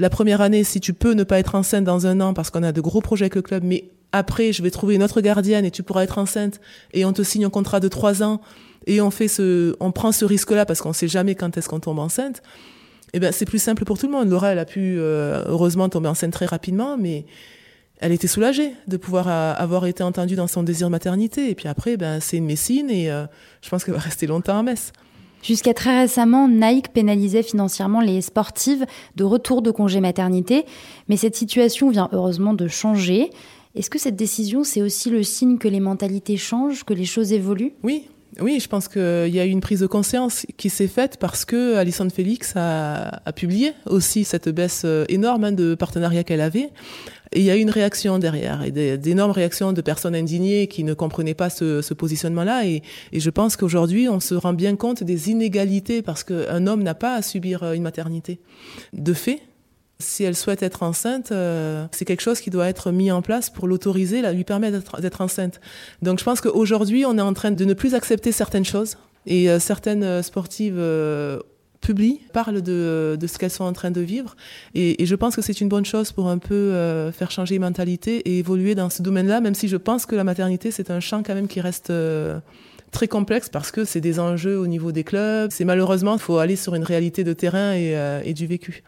la 0.00 0.08
première 0.08 0.40
année, 0.40 0.64
si 0.64 0.80
tu 0.80 0.94
peux 0.94 1.12
ne 1.12 1.24
pas 1.24 1.38
être 1.38 1.54
enceinte 1.54 1.84
dans 1.84 2.06
un 2.06 2.20
an 2.22 2.32
parce 2.32 2.48
qu'on 2.50 2.62
a 2.62 2.72
de 2.72 2.80
gros 2.80 3.02
projets 3.02 3.24
avec 3.24 3.34
le 3.34 3.42
club, 3.42 3.62
mais 3.64 3.84
après, 4.12 4.52
je 4.52 4.62
vais 4.62 4.70
trouver 4.70 4.94
une 4.94 5.02
autre 5.02 5.20
gardienne 5.20 5.66
et 5.66 5.70
tu 5.70 5.82
pourras 5.82 6.02
être 6.02 6.16
enceinte 6.16 6.58
et 6.94 7.04
on 7.04 7.12
te 7.12 7.22
signe 7.22 7.44
un 7.44 7.50
contrat 7.50 7.80
de 7.80 7.88
trois 7.88 8.22
ans 8.22 8.40
et 8.86 9.02
on 9.02 9.10
fait 9.10 9.28
ce, 9.28 9.76
on 9.78 9.92
prend 9.92 10.10
ce 10.10 10.24
risque-là 10.24 10.64
parce 10.64 10.80
qu'on 10.80 10.94
sait 10.94 11.06
jamais 11.06 11.34
quand 11.34 11.56
est-ce 11.58 11.68
qu'on 11.68 11.80
tombe 11.80 11.98
enceinte. 11.98 12.42
Eh 13.12 13.20
ben, 13.20 13.30
c'est 13.30 13.44
plus 13.44 13.58
simple 13.58 13.84
pour 13.84 13.98
tout 13.98 14.06
le 14.06 14.12
monde. 14.12 14.30
Laura, 14.30 14.48
elle 14.48 14.58
a 14.58 14.64
pu, 14.64 14.96
euh, 14.98 15.44
heureusement, 15.46 15.90
tomber 15.90 16.08
enceinte 16.08 16.32
très 16.32 16.46
rapidement, 16.46 16.96
mais 16.96 17.26
elle 17.98 18.12
était 18.12 18.26
soulagée 18.26 18.72
de 18.88 18.96
pouvoir 18.96 19.28
avoir 19.28 19.84
été 19.84 20.02
entendue 20.02 20.34
dans 20.34 20.46
son 20.46 20.62
désir 20.62 20.88
maternité. 20.88 21.50
Et 21.50 21.54
puis 21.54 21.68
après, 21.68 21.98
ben, 21.98 22.20
c'est 22.20 22.38
une 22.38 22.46
médecine 22.46 22.88
et 22.88 23.10
euh, 23.10 23.26
je 23.60 23.68
pense 23.68 23.84
qu'elle 23.84 23.94
va 23.94 24.00
rester 24.00 24.26
longtemps 24.26 24.58
à 24.58 24.62
Metz. 24.62 24.92
Jusqu'à 25.42 25.72
très 25.72 26.02
récemment, 26.02 26.48
Nike 26.48 26.92
pénalisait 26.92 27.42
financièrement 27.42 28.00
les 28.00 28.20
sportives 28.20 28.84
de 29.16 29.24
retour 29.24 29.62
de 29.62 29.70
congé 29.70 30.00
maternité, 30.00 30.64
mais 31.08 31.16
cette 31.16 31.36
situation 31.36 31.90
vient 31.90 32.08
heureusement 32.12 32.52
de 32.52 32.68
changer. 32.68 33.30
Est-ce 33.74 33.88
que 33.88 33.98
cette 33.98 34.16
décision, 34.16 34.64
c'est 34.64 34.82
aussi 34.82 35.10
le 35.10 35.22
signe 35.22 35.56
que 35.56 35.68
les 35.68 35.80
mentalités 35.80 36.36
changent, 36.36 36.84
que 36.84 36.92
les 36.92 37.04
choses 37.04 37.32
évoluent? 37.32 37.72
Oui, 37.82 38.04
oui, 38.40 38.60
je 38.60 38.68
pense 38.68 38.86
qu'il 38.86 39.28
y 39.34 39.40
a 39.40 39.46
eu 39.46 39.50
une 39.50 39.60
prise 39.60 39.80
de 39.80 39.86
conscience 39.86 40.46
qui 40.56 40.70
s'est 40.70 40.88
faite 40.88 41.16
parce 41.18 41.44
que 41.44 41.76
Alison 41.76 42.08
Félix 42.10 42.52
a, 42.56 43.20
a, 43.24 43.32
publié 43.32 43.72
aussi 43.86 44.24
cette 44.24 44.48
baisse 44.48 44.82
euh, 44.84 45.04
énorme 45.08 45.44
hein, 45.44 45.52
de 45.52 45.74
partenariat 45.74 46.22
qu'elle 46.22 46.40
avait. 46.40 46.70
Et 47.32 47.40
il 47.40 47.46
y 47.46 47.50
a 47.50 47.56
eu 47.56 47.60
une 47.60 47.70
réaction 47.70 48.18
derrière, 48.18 48.64
et 48.64 48.72
d'énormes 48.98 49.30
réactions 49.30 49.72
de 49.72 49.80
personnes 49.80 50.16
indignées 50.16 50.66
qui 50.66 50.82
ne 50.82 50.94
comprenaient 50.94 51.34
pas 51.34 51.48
ce, 51.48 51.80
ce 51.80 51.94
positionnement-là. 51.94 52.66
Et, 52.66 52.82
je 53.12 53.30
pense 53.30 53.56
qu'aujourd'hui, 53.56 54.08
on 54.08 54.18
se 54.18 54.34
rend 54.34 54.52
bien 54.52 54.74
compte 54.74 55.04
des 55.04 55.30
inégalités 55.30 56.02
parce 56.02 56.24
qu'un 56.24 56.66
homme 56.66 56.82
n'a 56.82 56.94
pas 56.94 57.14
à 57.14 57.22
subir 57.22 57.62
euh, 57.62 57.72
une 57.74 57.82
maternité. 57.82 58.40
De 58.92 59.12
fait, 59.12 59.40
si 60.00 60.24
elle 60.24 60.34
souhaite 60.34 60.62
être 60.64 60.82
enceinte, 60.82 61.30
euh, 61.30 61.86
c'est 61.92 62.04
quelque 62.04 62.22
chose 62.22 62.40
qui 62.40 62.50
doit 62.50 62.68
être 62.68 62.90
mis 62.90 63.12
en 63.12 63.22
place 63.22 63.48
pour 63.48 63.68
l'autoriser, 63.68 64.22
lui 64.32 64.44
permettre 64.44 65.00
d'être 65.00 65.20
enceinte. 65.20 65.60
Donc 66.02 66.18
je 66.18 66.24
pense 66.24 66.40
qu'aujourd'hui, 66.40 67.04
on 67.04 67.16
est 67.16 67.22
en 67.22 67.34
train 67.34 67.52
de 67.52 67.64
ne 67.64 67.74
plus 67.74 67.94
accepter 67.94 68.32
certaines 68.32 68.64
choses. 68.64 68.96
Et 69.26 69.50
euh, 69.50 69.60
certaines 69.60 70.22
sportives 70.22 70.78
publient, 71.80 72.20
parlent 72.32 72.62
de, 72.62 73.16
de 73.18 73.26
ce 73.26 73.38
qu'elles 73.38 73.50
sont 73.50 73.64
en 73.64 73.72
train 73.72 73.90
de 73.90 74.00
vivre. 74.00 74.36
Et, 74.74 75.02
et 75.02 75.06
je 75.06 75.14
pense 75.14 75.36
que 75.36 75.42
c'est 75.42 75.60
une 75.60 75.68
bonne 75.68 75.86
chose 75.86 76.12
pour 76.12 76.28
un 76.28 76.38
peu 76.38 76.54
euh, 76.54 77.10
faire 77.12 77.30
changer 77.30 77.54
les 77.54 77.58
mentalités 77.58 78.18
et 78.28 78.38
évoluer 78.38 78.74
dans 78.74 78.90
ce 78.90 79.02
domaine-là, 79.02 79.40
même 79.40 79.54
si 79.54 79.68
je 79.68 79.76
pense 79.76 80.06
que 80.06 80.14
la 80.14 80.24
maternité, 80.24 80.70
c'est 80.70 80.90
un 80.90 81.00
champ 81.00 81.22
quand 81.22 81.34
même 81.34 81.48
qui 81.48 81.60
reste... 81.60 81.90
Euh, 81.90 82.40
très 82.90 83.06
complexe 83.06 83.48
parce 83.48 83.70
que 83.70 83.84
c'est 83.84 84.00
des 84.00 84.18
enjeux 84.18 84.58
au 84.58 84.66
niveau 84.66 84.90
des 84.90 85.04
clubs. 85.04 85.52
C'est 85.52 85.64
malheureusement, 85.64 86.14
il 86.14 86.20
faut 86.20 86.38
aller 86.38 86.56
sur 86.56 86.74
une 86.74 86.82
réalité 86.82 87.22
de 87.22 87.32
terrain 87.32 87.72
et, 87.72 87.96
euh, 87.96 88.20
et 88.24 88.34
du 88.34 88.48
vécu. 88.48 88.82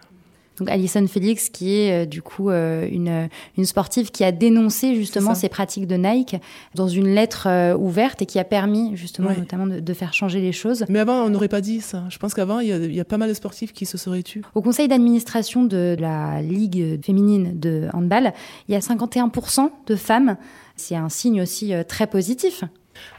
Donc 0.63 0.71
Alison 0.71 1.05
Félix, 1.09 1.49
qui 1.49 1.75
est 1.75 2.05
euh, 2.05 2.07
du 2.07 2.23
coup 2.23 2.49
euh, 2.49 2.87
une, 2.89 3.29
une, 3.59 3.65
sportive 3.65 4.13
qui 4.13 4.23
a 4.23 4.31
dénoncé 4.31 4.95
justement 4.95 5.35
ces 5.35 5.49
pratiques 5.49 5.89
de 5.89 5.97
Nike 5.97 6.37
dans 6.77 6.87
une 6.87 7.09
lettre 7.09 7.49
euh, 7.49 7.77
ouverte 7.77 8.23
et 8.23 8.27
qui 8.27 8.39
a 8.39 8.45
permis 8.45 8.97
justement 8.97 9.31
ouais. 9.31 9.37
notamment 9.37 9.67
de, 9.67 9.81
de, 9.81 9.93
faire 9.93 10.15
changer 10.15 10.41
les 10.41 10.53
choses. 10.53 10.85
Mais 10.89 11.01
avant, 11.01 11.25
on 11.25 11.31
n'aurait 11.31 11.49
pas 11.49 11.61
dit 11.61 11.81
ça. 11.81 12.05
Je 12.11 12.19
pense 12.19 12.33
qu'avant, 12.33 12.61
il 12.61 12.69
y, 12.69 12.95
y, 12.95 13.01
a 13.01 13.05
pas 13.05 13.19
mal 13.19 13.29
de 13.29 13.35
sportifs 13.35 13.73
qui 13.73 13.87
se 13.87 13.99
seraient 13.99 14.23
tués. 14.23 14.43
Au 14.55 14.63
conseil 14.63 14.87
d'administration 14.87 15.65
de 15.65 15.97
la 15.99 16.41
Ligue 16.43 17.05
féminine 17.05 17.59
de 17.59 17.89
handball, 17.93 18.33
il 18.69 18.73
y 18.73 18.77
a 18.77 18.81
51% 18.81 19.69
de 19.89 19.97
femmes. 19.97 20.37
C'est 20.77 20.95
un 20.95 21.09
signe 21.09 21.43
aussi 21.43 21.73
très 21.89 22.07
positif. 22.07 22.63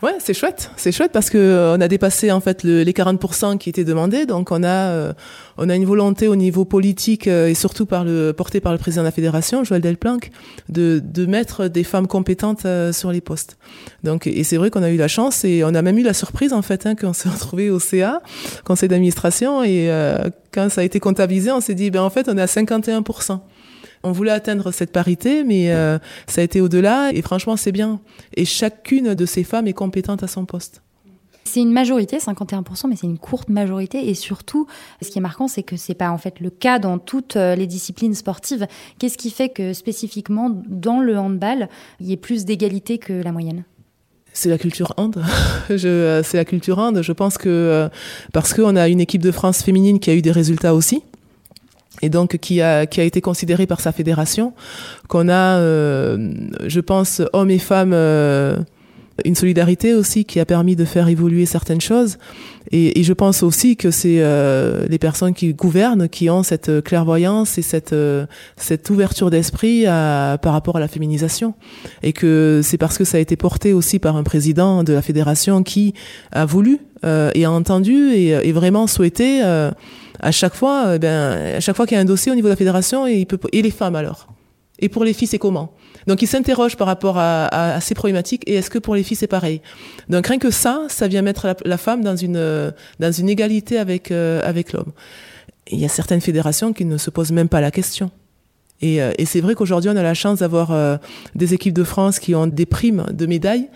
Ouais, 0.02 0.16
c'est 0.20 0.34
chouette, 0.34 0.70
c'est 0.76 0.92
chouette 0.92 1.12
parce 1.14 1.30
que 1.30 1.38
euh, 1.38 1.78
on 1.78 1.82
a 1.82 1.88
dépassé 1.88 2.32
en 2.32 2.42
fait 2.42 2.64
le, 2.64 2.84
les 2.84 2.92
40% 2.92 3.58
qui 3.58 3.70
étaient 3.70 3.86
demandés, 3.86 4.26
donc 4.26 4.52
on 4.52 4.62
a 4.62 4.68
euh, 4.68 5.14
on 5.58 5.70
a 5.70 5.76
une 5.76 5.86
volonté 5.86 6.28
au 6.28 6.36
niveau 6.36 6.66
politique 6.66 7.28
euh, 7.28 7.48
et 7.48 7.54
surtout 7.54 7.86
par 7.86 8.04
le 8.04 8.34
porté 8.34 8.60
par 8.60 8.74
le 8.74 8.78
président 8.78 9.04
de 9.04 9.08
la 9.08 9.12
fédération, 9.12 9.64
Joël 9.64 9.82
Delplanque, 9.82 10.32
de 10.68 11.02
de 11.04 11.26
mettre 11.26 11.70
des 11.70 11.86
femmes 11.86 12.08
compétentes 12.08 12.68
sur 12.92 13.12
les 13.12 13.22
postes. 13.22 13.58
Donc 14.04 14.28
et 14.28 14.44
c'est 14.44 14.58
vrai 14.58 14.70
qu'on 14.70 14.84
a 14.84 14.90
eu 14.90 14.98
la 14.98 15.08
chance 15.08 15.46
et 15.46 15.64
on 15.64 15.74
a 15.74 15.82
même 15.82 15.98
eu 15.98 16.04
la 16.04 16.14
surprise 16.14 16.52
en 16.52 16.62
fait 16.62 16.86
hein, 16.86 16.96
qu'on 16.96 17.14
s'est 17.14 17.30
retrouvé 17.30 17.70
au 17.70 17.80
CA, 17.80 18.22
conseil 18.66 18.90
d'administration 18.90 19.64
et 19.64 19.90
quand 20.52 20.70
ça 20.70 20.82
a 20.82 20.84
été 20.84 21.00
comptabilisé, 21.00 21.52
on 21.52 21.62
s'est 21.62 21.76
dit 21.76 21.92
ben 21.92 22.02
en 22.02 22.10
fait 22.10 22.28
on 22.28 22.38
est 22.38 22.42
à 22.42 22.46
51%. 22.46 23.40
On 24.04 24.12
voulait 24.12 24.32
atteindre 24.32 24.72
cette 24.72 24.92
parité, 24.92 25.44
mais 25.44 25.72
euh, 25.72 25.98
ça 26.28 26.42
a 26.42 26.44
été 26.44 26.60
au-delà 26.60 27.12
et 27.14 27.22
franchement, 27.22 27.56
c'est 27.56 27.72
bien. 27.72 28.02
Et 28.36 28.46
chacune 28.46 29.14
de 29.14 29.26
ces 29.26 29.44
femmes 29.44 29.68
est 29.68 29.74
compétente 29.74 30.24
à 30.24 30.28
son 30.28 30.46
poste. 30.46 30.82
C'est 31.46 31.62
une 31.62 31.72
majorité, 31.72 32.18
51%, 32.18 32.90
mais 32.90 32.96
c'est 32.96 33.08
une 33.08 33.18
courte 33.18 33.50
majorité. 33.50 34.10
Et 34.10 34.14
surtout, 34.14 34.68
ce 35.02 35.10
qui 35.10 35.20
est 35.20 35.22
marquant, 35.22 35.48
c'est 35.48 35.64
que 35.64 35.78
c'est 35.78 35.94
pas 35.94 36.10
en 36.10 36.18
fait 36.18 36.40
le 36.40 36.50
cas 36.50 36.80
dans 36.80 36.98
toutes 36.98 37.36
euh, 37.36 37.56
les 37.56 37.68
disciplines 37.68 38.14
sportives. 38.14 38.68
Qu'est-ce 38.98 39.18
qui 39.18 39.30
fait 39.30 39.50
que 39.50 39.74
spécifiquement 39.74 40.50
dans 40.68 41.00
le 41.00 41.18
handball, 41.18 41.70
il 42.00 42.08
y 42.08 42.14
ait 42.14 42.18
plus 42.18 42.46
d'égalité 42.46 42.98
que 42.98 43.14
la 43.14 43.32
moyenne? 43.32 43.64
C'est 44.34 44.50
la 44.50 44.58
culture 44.58 44.94
hand. 44.98 45.24
je, 45.70 46.22
c'est 46.26 46.38
la 46.38 46.46
culture 46.46 46.80
hand. 46.80 47.02
Je 47.02 47.12
pense 47.12 47.38
que 47.38 47.50
euh, 47.50 47.90
parce 48.32 48.54
qu'on 48.54 48.76
a 48.76 48.88
une 48.88 49.00
équipe 49.00 49.22
de 49.22 49.32
France 49.32 49.62
féminine 49.62 50.00
qui 50.00 50.10
a 50.10 50.16
eu 50.16 50.22
des 50.22 50.32
résultats 50.32 50.74
aussi 50.74 51.04
et 52.02 52.10
donc 52.10 52.38
qui 52.38 52.62
a 52.62 52.86
qui 52.86 53.02
a 53.02 53.04
été 53.04 53.22
considéré 53.22 53.68
par 53.68 53.80
sa 53.80 53.92
fédération 53.92 54.54
qu'on 55.08 55.30
a 55.30 55.58
euh, 55.58 56.34
je 56.66 56.80
pense 56.80 57.22
hommes 57.34 57.52
et 57.52 57.60
femmes 57.60 57.94
euh, 57.94 58.58
une 59.26 59.36
solidarité 59.36 59.94
aussi 59.94 60.26
qui 60.26 60.40
a 60.40 60.46
permis 60.46 60.76
de 60.76 60.86
faire 60.86 61.08
évoluer 61.08 61.46
certaines 61.46 61.82
choses. 61.82 62.18
Et, 62.72 63.00
et 63.00 63.04
je 63.04 63.14
pense 63.14 63.44
aussi 63.44 63.76
que 63.76 63.92
c'est 63.92 64.18
euh, 64.20 64.88
les 64.90 64.98
personnes 64.98 65.34
qui 65.34 65.54
gouvernent 65.54 66.10
qui 66.10 66.30
ont 66.30 66.42
cette 66.42 66.82
clairvoyance 66.82 67.58
et 67.58 67.62
cette 67.62 67.94
euh, 67.94 68.26
cette 68.58 68.90
ouverture 68.90 69.30
d'esprit 69.30 69.84
par 69.84 70.54
rapport 70.54 70.78
à 70.78 70.80
la 70.80 70.88
féminisation. 70.88 71.54
Et 72.02 72.14
que 72.14 72.62
c'est 72.64 72.78
parce 72.78 72.98
que 72.98 73.04
ça 73.04 73.18
a 73.18 73.20
été 73.20 73.36
porté 73.36 73.74
aussi 73.74 74.00
par 74.00 74.16
un 74.16 74.24
président 74.24 74.84
de 74.84 74.94
la 74.94 75.02
fédération 75.02 75.62
qui 75.62 75.94
a 76.32 76.46
voulu 76.46 76.80
euh, 77.06 77.30
et 77.36 77.46
a 77.46 77.52
entendu 77.52 78.12
et, 78.14 78.30
et 78.30 78.52
vraiment 78.52 78.88
souhaité 78.88 79.44
à 80.24 80.32
chaque 80.32 80.56
fois, 80.56 80.98
ben, 80.98 81.56
à 81.58 81.60
chaque 81.60 81.76
fois 81.76 81.86
qu'il 81.86 81.96
y 81.96 81.98
a 81.98 82.02
un 82.02 82.06
dossier 82.06 82.32
au 82.32 82.36
niveau 82.36 82.48
de 82.48 82.54
la 82.54 82.58
fédération, 82.58 83.06
et, 83.06 83.16
il 83.16 83.26
peut, 83.26 83.40
et 83.52 83.62
les 83.62 83.72
femmes 83.72 83.96
alors? 83.96 84.28
Et 84.80 84.90
pour 84.90 85.04
les 85.04 85.14
filles, 85.14 85.28
c'est 85.28 85.38
comment? 85.38 85.74
Donc 86.08 86.22
il 86.22 86.28
s'interroge 86.28 86.76
par 86.76 86.88
rapport 86.88 87.18
à, 87.18 87.80
ces 87.80 87.94
problématiques 87.94 88.44
et 88.48 88.56
est-ce 88.56 88.70
que 88.70 88.80
pour 88.80 88.94
les 88.96 89.04
filles 89.04 89.16
c'est 89.16 89.28
pareil? 89.28 89.62
Donc 90.10 90.28
rien 90.28 90.38
que 90.38 90.52
ça, 90.52 90.82
ça 90.90 91.08
vient 91.08 91.22
mettre 91.22 91.56
la, 91.64 91.78
femme 91.78 92.04
dans 92.04 92.18
une 92.18 92.74
dans 93.00 93.12
une 93.12 93.30
égalité 93.30 93.78
avec 93.78 94.12
avec 94.12 94.74
l'homme. 94.74 94.92
Il 95.72 95.80
y 95.80 95.86
a 95.86 95.88
certaines 95.88 96.20
fédérations 96.20 96.74
qui 96.74 96.84
ne 96.84 96.98
se 96.98 97.10
posent 97.10 97.32
même 97.32 97.48
pas 97.48 97.62
la 97.62 97.72
question. 97.72 98.12
Et, 98.82 98.98
et 98.98 99.26
c'est 99.26 99.40
vrai 99.40 99.56
qu'aujourd'hui 99.56 99.90
on 99.92 99.96
a 99.96 100.04
la 100.04 100.14
chance 100.14 100.40
d'avoir 100.40 101.00
des 101.36 101.54
équipes 101.54 101.74
de 101.74 101.86
France 101.86 102.20
qui 102.20 102.36
ont 102.36 102.48
des 102.48 102.66
primes 102.66 103.06
de 103.14 103.26
médailles 103.26 103.70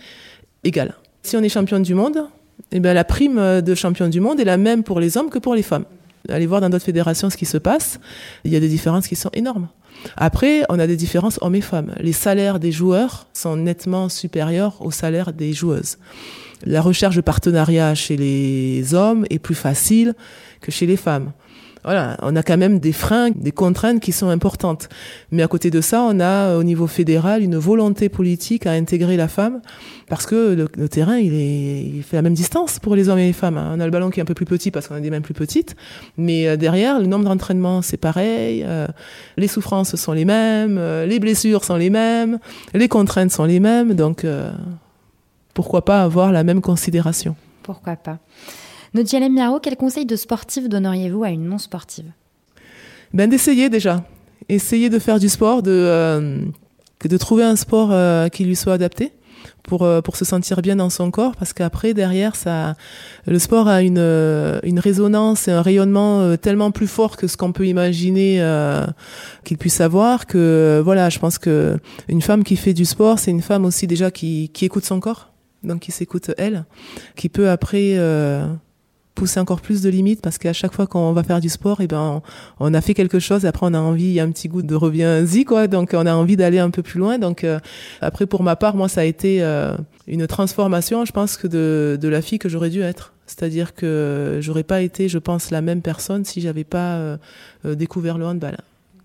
égales. 0.66 0.96
Si 1.24 1.38
on 1.38 1.44
est 1.44 1.50
championne 1.50 1.84
du 1.84 1.94
monde, 1.94 2.28
eh 2.74 2.80
bien, 2.82 2.94
la 2.94 3.06
prime 3.06 3.62
de 3.62 3.76
champion 3.76 4.10
du 4.10 4.20
monde 4.20 4.40
est 4.42 4.46
la 4.46 4.58
même 4.58 4.84
pour 4.84 5.00
les 5.00 5.16
hommes 5.16 5.30
que 5.30 5.40
pour 5.40 5.56
les 5.56 5.64
femmes. 5.64 5.86
Allez 6.30 6.46
voir 6.46 6.62
dans 6.62 6.70
d'autres 6.70 6.86
fédérations 6.86 7.30
ce 7.30 7.38
qui 7.38 7.46
se 7.46 7.58
passe. 7.58 8.00
Il 8.44 8.52
y 8.52 8.56
a 8.56 8.60
des 8.60 8.70
différences 8.70 9.08
qui 9.08 9.16
sont 9.16 9.30
énormes. 9.34 9.68
Après, 10.16 10.64
on 10.70 10.80
a 10.80 10.88
des 10.88 10.96
différences 10.96 11.40
hommes 11.42 11.56
et 11.56 11.62
femmes. 11.62 11.94
Les 12.00 12.14
salaires 12.14 12.60
des 12.60 12.72
joueurs 12.72 13.28
sont 13.34 13.56
nettement 13.56 14.10
supérieurs 14.10 14.82
aux 14.82 14.92
salaires 14.92 15.34
des 15.34 15.54
joueuses. 15.54 15.98
La 16.66 16.82
recherche 16.82 17.16
de 17.16 17.22
partenariat 17.22 17.94
chez 17.96 18.18
les 18.18 18.94
hommes 18.94 19.26
est 19.30 19.40
plus 19.40 19.56
facile 19.56 20.16
que 20.62 20.72
chez 20.72 20.86
les 20.86 20.98
femmes 20.98 21.32
voilà, 21.84 22.18
on 22.22 22.36
a 22.36 22.44
quand 22.44 22.58
même 22.58 22.80
des 22.80 22.92
freins, 22.92 23.30
des 23.32 23.52
contraintes 23.52 24.00
qui 24.00 24.12
sont 24.12 24.30
importantes. 24.30 24.90
Mais 25.32 25.44
à 25.44 25.48
côté 25.48 25.70
de 25.70 25.82
ça, 25.82 26.02
on 26.04 26.20
a 26.20 26.58
au 26.58 26.64
niveau 26.64 26.88
fédéral 26.88 27.42
une 27.42 27.58
volonté 27.58 28.10
politique 28.10 28.66
à 28.66 28.72
intégrer 28.72 29.18
la 29.18 29.28
femme 29.28 29.62
parce 30.08 30.26
que 30.26 30.68
le, 30.76 30.90
terrain, 30.90 31.18
il, 31.18 31.34
est, 31.34 31.82
il 31.82 32.04
fait 32.04 32.16
la 32.16 32.22
même 32.22 32.34
distance 32.34 32.80
pour 32.80 32.96
les 32.96 33.10
hommes 33.10 33.20
et 33.20 33.28
les 33.28 33.34
femmes. 33.34 33.58
On 33.58 33.80
a 33.80 33.86
le 33.86 33.92
ballon 33.92 34.10
qui 34.10 34.20
est 34.20 34.24
un 34.24 34.26
peu 34.26 34.34
plus 34.34 34.46
petit 34.46 34.72
parce 34.72 34.88
qu'on 34.88 34.96
a 34.96 35.00
des 35.00 35.10
mains 35.10 35.22
plus 35.22 35.34
petites, 35.34 35.76
mais 36.18 36.48
euh, 36.48 36.56
derrière, 36.56 37.00
le 37.00 37.08
nombre 37.08 37.26
d'entraînements, 37.26 37.82
c'est 37.82 37.98
pareil. 37.98 38.64
Euh, 38.66 38.88
les 39.36 39.48
souffrances 39.48 39.96
sont 39.96 40.14
les 40.14 40.26
mêmes, 40.26 40.78
euh, 40.78 41.06
les 41.06 41.20
blessures 41.20 41.64
sont 41.64 41.76
les 41.76 41.90
mêmes, 41.90 42.40
les 42.74 42.88
contraintes 42.88 43.32
sont 43.32 43.46
les 43.46 43.60
mêmes. 43.60 43.94
Donc, 43.94 44.26
pourquoi 45.54 45.84
pas 45.84 46.04
avoir 46.04 46.32
la 46.32 46.44
même 46.44 46.62
considération 46.62 47.36
Pourquoi 47.64 47.96
pas 47.96 48.20
Nodialem 48.98 49.32
Miaro, 49.32 49.60
quel 49.60 49.76
conseil 49.76 50.08
de 50.08 50.16
sportif 50.16 50.68
donneriez-vous 50.68 51.24
à 51.24 51.30
une 51.30 51.48
non-sportive? 51.48 52.12
Ben, 53.14 53.30
D'essayer 53.30 53.70
déjà. 53.70 54.04
Essayer 54.50 54.90
de 54.90 54.98
faire 54.98 55.20
du 55.20 55.30
sport, 55.30 55.62
de, 55.62 55.70
euh, 55.72 56.40
de 57.04 57.18
trouver 57.18 57.44
un 57.44 57.56
sport 57.56 57.90
euh, 57.92 58.28
qui 58.30 58.44
lui 58.44 58.56
soit 58.56 58.74
adapté 58.74 59.14
pour, 59.62 59.84
euh, 59.84 60.02
pour 60.02 60.16
se 60.16 60.26
sentir 60.26 60.64
bien 60.64 60.78
dans 60.78 60.90
son 60.90 61.12
corps, 61.12 61.36
parce 61.36 61.54
qu'après, 61.54 61.94
derrière, 61.94 62.36
ça, 62.36 62.74
le 63.28 63.38
sport 63.38 63.68
a 63.68 63.84
une, 63.84 64.00
une 64.64 64.80
résonance 64.80 65.48
et 65.48 65.52
un 65.52 65.62
rayonnement 65.62 66.36
tellement 66.36 66.72
plus 66.72 66.88
fort 66.88 67.18
que 67.18 67.28
ce 67.28 67.38
qu'on 67.38 67.52
peut 67.52 67.68
imaginer 67.68 68.44
qu'il 69.44 69.60
puisse 69.60 69.80
avoir, 69.80 70.26
que 70.26 70.82
voilà, 70.84 71.10
je 71.10 71.20
pense 71.20 71.38
que 71.38 71.78
une 72.08 72.24
femme 72.24 72.44
qui 72.44 72.56
fait 72.56 72.74
du 72.74 72.86
sport, 72.86 73.20
c'est 73.20 73.30
une 73.32 73.44
femme 73.44 73.64
aussi 73.64 73.86
déjà 73.86 74.10
qui, 74.10 74.50
qui 74.50 74.66
écoute 74.66 74.86
son 74.86 75.00
corps, 75.00 75.32
donc 75.64 75.82
qui 75.82 75.92
s'écoute 75.92 76.32
elle, 76.40 76.66
qui 77.16 77.30
peut 77.30 77.52
après 77.52 77.96
pousser 79.18 79.40
encore 79.40 79.62
plus 79.62 79.82
de 79.82 79.90
limites 79.90 80.22
parce 80.22 80.38
qu'à 80.38 80.54
chaque 80.54 80.74
fois 80.74 80.86
qu'on 80.86 81.12
va 81.12 81.24
faire 81.24 81.42
du 81.42 81.50
sport, 81.50 81.82
et 81.82 81.86
eh 81.86 81.88
ben 81.88 82.22
on, 82.60 82.74
a 82.74 82.82
fait 82.82 82.94
quelque 82.94 83.18
chose 83.18 83.46
et 83.46 83.48
après 83.48 83.66
on 83.66 83.74
a 83.74 83.80
envie, 83.80 84.06
il 84.06 84.14
y 84.14 84.20
a 84.20 84.24
un 84.24 84.30
petit 84.30 84.48
goût 84.48 84.62
de 84.62 84.76
reviens-y 84.76 85.44
quoi, 85.44 85.68
donc 85.68 85.92
on 85.94 86.06
a 86.06 86.14
envie 86.14 86.38
d'aller 86.38 86.60
un 86.60 86.70
peu 86.70 86.84
plus 86.84 87.00
loin. 87.00 87.18
Donc 87.18 87.44
euh, 87.44 87.60
après 88.00 88.28
pour 88.28 88.44
ma 88.44 88.56
part, 88.56 88.76
moi 88.76 88.88
ça 88.88 89.02
a 89.02 89.04
été 89.06 89.42
euh, 89.42 89.76
une 90.06 90.28
transformation, 90.28 91.04
je 91.04 91.12
pense 91.12 91.36
que 91.36 91.48
de, 91.48 91.98
de 92.00 92.08
la 92.08 92.22
fille 92.22 92.38
que 92.38 92.48
j'aurais 92.48 92.70
dû 92.70 92.82
être. 92.82 93.14
C'est-à-dire 93.26 93.74
que 93.74 94.38
j'aurais 94.40 94.64
pas 94.64 94.82
été, 94.82 95.10
je 95.10 95.18
pense, 95.18 95.50
la 95.50 95.62
même 95.62 95.82
personne 95.82 96.24
si 96.24 96.40
j'avais 96.40 96.64
pas 96.64 96.96
euh, 96.96 97.18
découvert 97.66 98.20
le 98.20 98.26
handball. 98.26 98.58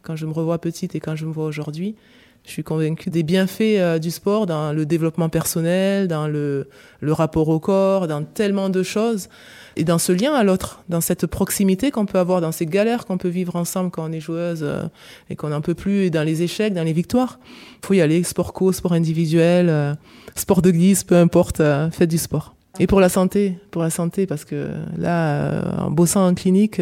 Quand 0.03 0.14
je 0.14 0.27
me 0.27 0.33
revois 0.33 0.59
petite 0.59 0.94
et 0.94 1.01
quand 1.01 1.16
je 1.16 1.25
me 1.25 1.33
vois 1.33 1.46
aujourd'hui, 1.46 1.96
je 2.45 2.51
suis 2.51 2.65
convaincue 2.65 3.11
des 3.11 3.23
bienfaits 3.23 4.01
du 4.01 4.11
sport 4.11 4.47
dans 4.47 4.73
le 4.73 4.85
développement 4.85 5.29
personnel, 5.29 6.09
dans 6.09 6.27
le, 6.27 6.69
le 7.01 7.13
rapport 7.13 7.49
au 7.49 7.61
corps, 7.61 8.09
dans 8.09 8.25
tellement 8.25 8.69
de 8.69 8.83
choses 8.83 9.29
et 9.77 9.85
dans 9.85 9.99
ce 9.99 10.13
lien 10.13 10.33
à 10.35 10.45
l'autre, 10.45 10.83
dans 10.89 11.01
cette 11.01 11.27
proximité 11.27 11.91
qu'on 11.91 12.07
peut 12.07 12.19
avoir, 12.19 12.41
dans 12.41 12.53
ces 12.53 12.67
galères 12.67 13.07
qu'on 13.07 13.19
peut 13.19 13.29
vivre 13.29 13.57
ensemble 13.57 13.91
quand 13.91 14.09
on 14.09 14.13
est 14.13 14.21
joueuse 14.21 14.61
euh, 14.63 14.85
et 15.31 15.37
qu'on 15.37 15.49
n'en 15.49 15.61
peut 15.61 15.75
plus, 15.75 16.05
et 16.05 16.11
dans 16.11 16.23
les 16.23 16.43
échecs, 16.43 16.75
dans 16.75 16.83
les 16.83 16.93
victoires. 16.93 17.39
Il 17.83 17.87
faut 17.87 17.95
y 17.95 18.01
aller, 18.01 18.23
sport 18.23 18.53
co, 18.53 18.73
sport 18.73 18.93
individuel, 18.93 19.69
euh, 19.69 19.95
sport 20.35 20.63
de 20.63 20.71
glisse, 20.71 21.05
peu 21.05 21.17
importe, 21.17 21.61
euh, 21.61 21.91
faites 21.91 22.11
du 22.11 22.19
sport. 22.19 22.55
Et 22.79 22.87
pour 22.87 23.01
la 23.01 23.09
santé, 23.09 23.59
pour 23.71 23.83
la 23.83 23.91
santé, 23.91 24.27
parce 24.27 24.45
que 24.45 24.71
là, 24.97 25.85
en 25.85 25.91
bossant 25.91 26.27
en 26.27 26.33
clinique, 26.33 26.81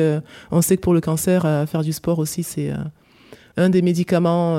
on 0.52 0.62
sait 0.62 0.76
que 0.76 0.82
pour 0.82 0.94
le 0.94 1.00
cancer, 1.00 1.42
faire 1.68 1.82
du 1.82 1.92
sport 1.92 2.20
aussi, 2.20 2.44
c'est 2.44 2.72
un 3.56 3.70
des 3.70 3.82
médicaments 3.82 4.56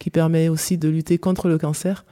qui 0.00 0.10
permet 0.10 0.48
aussi 0.48 0.78
de 0.78 0.88
lutter 0.88 1.18
contre 1.18 1.48
le 1.48 1.58
cancer. 1.58 2.04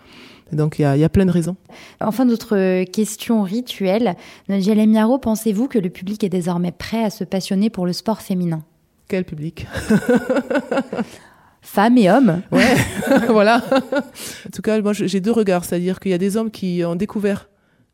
Donc 0.53 0.79
il 0.79 0.83
y 0.83 0.85
a, 0.85 0.97
y 0.97 1.05
a, 1.05 1.09
plein 1.09 1.27
de 1.27 1.31
raisons. 1.31 1.57
Enfin, 2.01 2.25
d'autres 2.25 2.85
questions 2.85 3.43
rituelles. 3.43 4.15
Nadia 4.49 4.75
Miaro, 4.87 5.19
pensez-vous 5.19 5.67
que 5.67 5.79
le 5.79 5.91
public 5.91 6.23
est 6.23 6.29
désormais 6.29 6.73
prêt 6.73 7.03
à 7.03 7.11
se 7.11 7.25
passionner 7.25 7.69
pour 7.69 7.85
le 7.85 7.93
sport 7.93 8.23
féminin? 8.23 8.63
Quel 9.09 9.25
public? 9.25 9.67
Femmes 11.61 11.99
et 11.99 12.11
hommes. 12.11 12.43
Ouais, 12.53 12.77
voilà. 13.29 13.63
En 13.93 14.51
tout 14.53 14.63
cas, 14.63 14.81
moi 14.81 14.93
j'ai 14.93 15.21
deux 15.21 15.33
regards, 15.33 15.65
c'est-à-dire 15.65 15.99
qu'il 15.99 16.13
y 16.13 16.15
a 16.15 16.19
des 16.19 16.37
hommes 16.37 16.51
qui 16.51 16.83
ont 16.85 16.95
découvert 16.95 17.49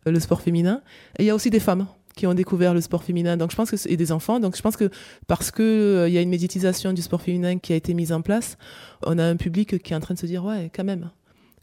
le 0.06 0.20
sport 0.20 0.42
féminin 0.42 0.82
et 1.18 1.22
il 1.22 1.26
y 1.26 1.30
a 1.30 1.34
aussi 1.34 1.50
des 1.50 1.60
femmes 1.60 1.86
qui 2.16 2.26
ont 2.26 2.34
découvert 2.34 2.74
le 2.74 2.80
sport 2.80 3.02
féminin. 3.02 3.36
Donc 3.36 3.50
je 3.50 3.56
pense 3.56 3.70
que 3.70 3.88
et 3.88 3.96
des 3.96 4.12
enfants. 4.12 4.40
Donc 4.40 4.56
je 4.56 4.62
pense 4.62 4.76
que 4.76 4.90
parce 5.26 5.50
que 5.50 5.62
euh, 5.62 6.08
il 6.08 6.14
y 6.14 6.18
a 6.18 6.20
une 6.20 6.30
médiatisation 6.30 6.92
du 6.92 7.02
sport 7.02 7.20
féminin 7.20 7.58
qui 7.58 7.72
a 7.72 7.76
été 7.76 7.94
mise 7.94 8.12
en 8.12 8.22
place 8.22 8.56
on 9.06 9.18
a 9.18 9.24
un 9.24 9.36
public 9.36 9.82
qui 9.82 9.92
est 9.92 9.96
en 9.96 10.00
train 10.00 10.14
de 10.14 10.18
se 10.18 10.26
dire 10.26 10.44
ouais 10.44 10.70
quand 10.74 10.84
même 10.84 11.10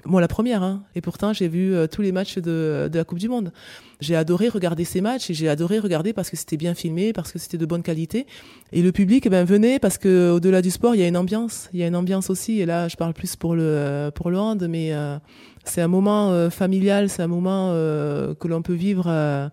moi, 0.06 0.22
la 0.22 0.28
première, 0.28 0.64
hein. 0.64 0.84
et 0.96 1.02
pourtant 1.02 1.34
j'ai 1.34 1.48
vu 1.48 1.74
euh, 1.74 1.88
tous 1.88 2.02
les 2.02 2.12
matchs 2.12 2.38
de, 2.38 2.90
de, 2.92 2.98
la 2.98 3.04
Coupe 3.04 3.20
du 3.20 3.30
Monde. 3.30 3.52
J'ai 4.00 4.16
adoré 4.16 4.50
regarder 4.50 4.84
ces 4.84 5.00
matchs 5.00 5.30
et 5.30 5.34
j'ai 5.34 5.48
adoré 5.48 5.78
regarder 5.78 6.12
parce 6.12 6.30
que 6.30 6.38
c'était 6.38 6.58
bien 6.58 6.74
filmé, 6.74 7.14
parce 7.14 7.32
que 7.32 7.38
c'était 7.38 7.58
de 7.58 7.66
bonne 7.66 7.84
qualité. 7.84 8.26
Et 8.72 8.82
le 8.82 8.92
public, 8.92 9.26
eh 9.28 9.30
ben 9.30 9.46
venait 9.46 9.78
parce 9.78 10.00
que 10.00 10.32
au-delà 10.32 10.62
du 10.62 10.72
sport, 10.72 10.96
il 10.96 11.02
y 11.02 11.04
a 11.04 11.08
une 11.08 11.18
ambiance. 11.18 11.70
Il 11.74 11.80
y 11.80 11.84
a 11.84 11.88
une 11.88 11.96
ambiance 11.96 12.32
aussi. 12.32 12.60
Et 12.60 12.66
là, 12.66 12.88
je 12.88 12.96
parle 12.96 13.14
plus 13.14 13.36
pour 13.36 13.56
le 13.56 14.10
pour 14.16 14.32
le 14.32 14.40
hand, 14.40 14.66
mais 14.68 14.94
euh, 14.94 15.18
c'est 15.66 15.82
un 15.82 15.88
moment 15.88 16.32
euh, 16.32 16.50
familial, 16.50 17.10
c'est 17.10 17.22
un 17.22 17.28
moment 17.28 17.72
que 17.72 18.48
l'on 18.48 18.64
peut 18.64 18.74
vivre 18.74 19.52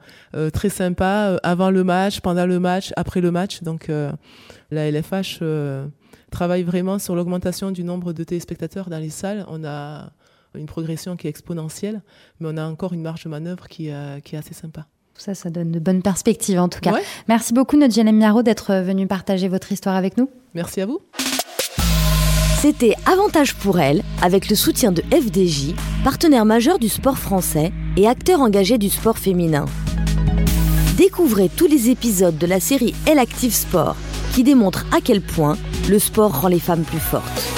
très 0.52 0.70
sympa 0.70 1.38
avant 1.42 1.70
le 1.70 1.84
match, 1.84 2.20
pendant 2.20 2.46
le 2.46 2.58
match, 2.58 2.92
après 2.96 3.20
le 3.20 3.30
match. 3.30 3.62
Donc 3.62 3.90
la 4.70 4.90
LFH 4.90 5.42
travaille 6.30 6.62
vraiment 6.62 6.98
sur 6.98 7.14
l'augmentation 7.16 7.70
du 7.70 7.84
nombre 7.84 8.12
de 8.12 8.24
téléspectateurs 8.24 8.90
dans 8.90 8.98
les 8.98 9.10
salles. 9.10 9.44
On 9.48 9.64
a 9.64 10.10
une 10.54 10.66
progression 10.66 11.16
qui 11.16 11.26
est 11.26 11.30
exponentielle, 11.30 12.02
mais 12.40 12.48
on 12.52 12.56
a 12.56 12.64
encore 12.64 12.92
une 12.92 13.02
marge 13.02 13.24
de 13.24 13.28
manœuvre 13.28 13.68
qui, 13.68 13.90
euh, 13.90 14.20
qui 14.20 14.34
est 14.34 14.38
assez 14.38 14.54
sympa. 14.54 14.86
Tout 15.14 15.22
ça, 15.22 15.34
ça 15.34 15.50
donne 15.50 15.72
de 15.72 15.78
bonnes 15.78 16.02
perspectives 16.02 16.60
en 16.60 16.68
tout 16.68 16.80
cas. 16.80 16.94
Merci 17.26 17.52
beaucoup, 17.52 17.76
notre 17.76 18.00
Miaro, 18.00 18.42
d'être 18.42 18.74
venu 18.74 19.06
partager 19.06 19.48
votre 19.48 19.72
histoire 19.72 19.96
avec 19.96 20.16
nous. 20.16 20.30
Merci 20.54 20.80
à 20.80 20.86
vous. 20.86 21.00
C'était 22.60 22.94
Avantage 23.06 23.54
pour 23.54 23.78
elle, 23.78 24.02
avec 24.20 24.48
le 24.48 24.56
soutien 24.56 24.90
de 24.90 25.02
FDJ, 25.12 25.74
partenaire 26.02 26.44
majeur 26.44 26.78
du 26.78 26.88
sport 26.88 27.18
français 27.18 27.72
et 27.96 28.08
acteur 28.08 28.40
engagé 28.40 28.78
du 28.78 28.90
sport 28.90 29.18
féminin. 29.18 29.64
Découvrez 30.96 31.48
tous 31.48 31.68
les 31.68 31.90
épisodes 31.90 32.36
de 32.36 32.46
la 32.46 32.58
série 32.58 32.94
Elle 33.06 33.20
Active 33.20 33.54
Sport, 33.54 33.94
qui 34.34 34.42
démontre 34.42 34.86
à 34.92 35.00
quel 35.00 35.20
point 35.20 35.56
le 35.88 36.00
sport 36.00 36.40
rend 36.40 36.48
les 36.48 36.58
femmes 36.58 36.82
plus 36.82 36.98
fortes. 36.98 37.57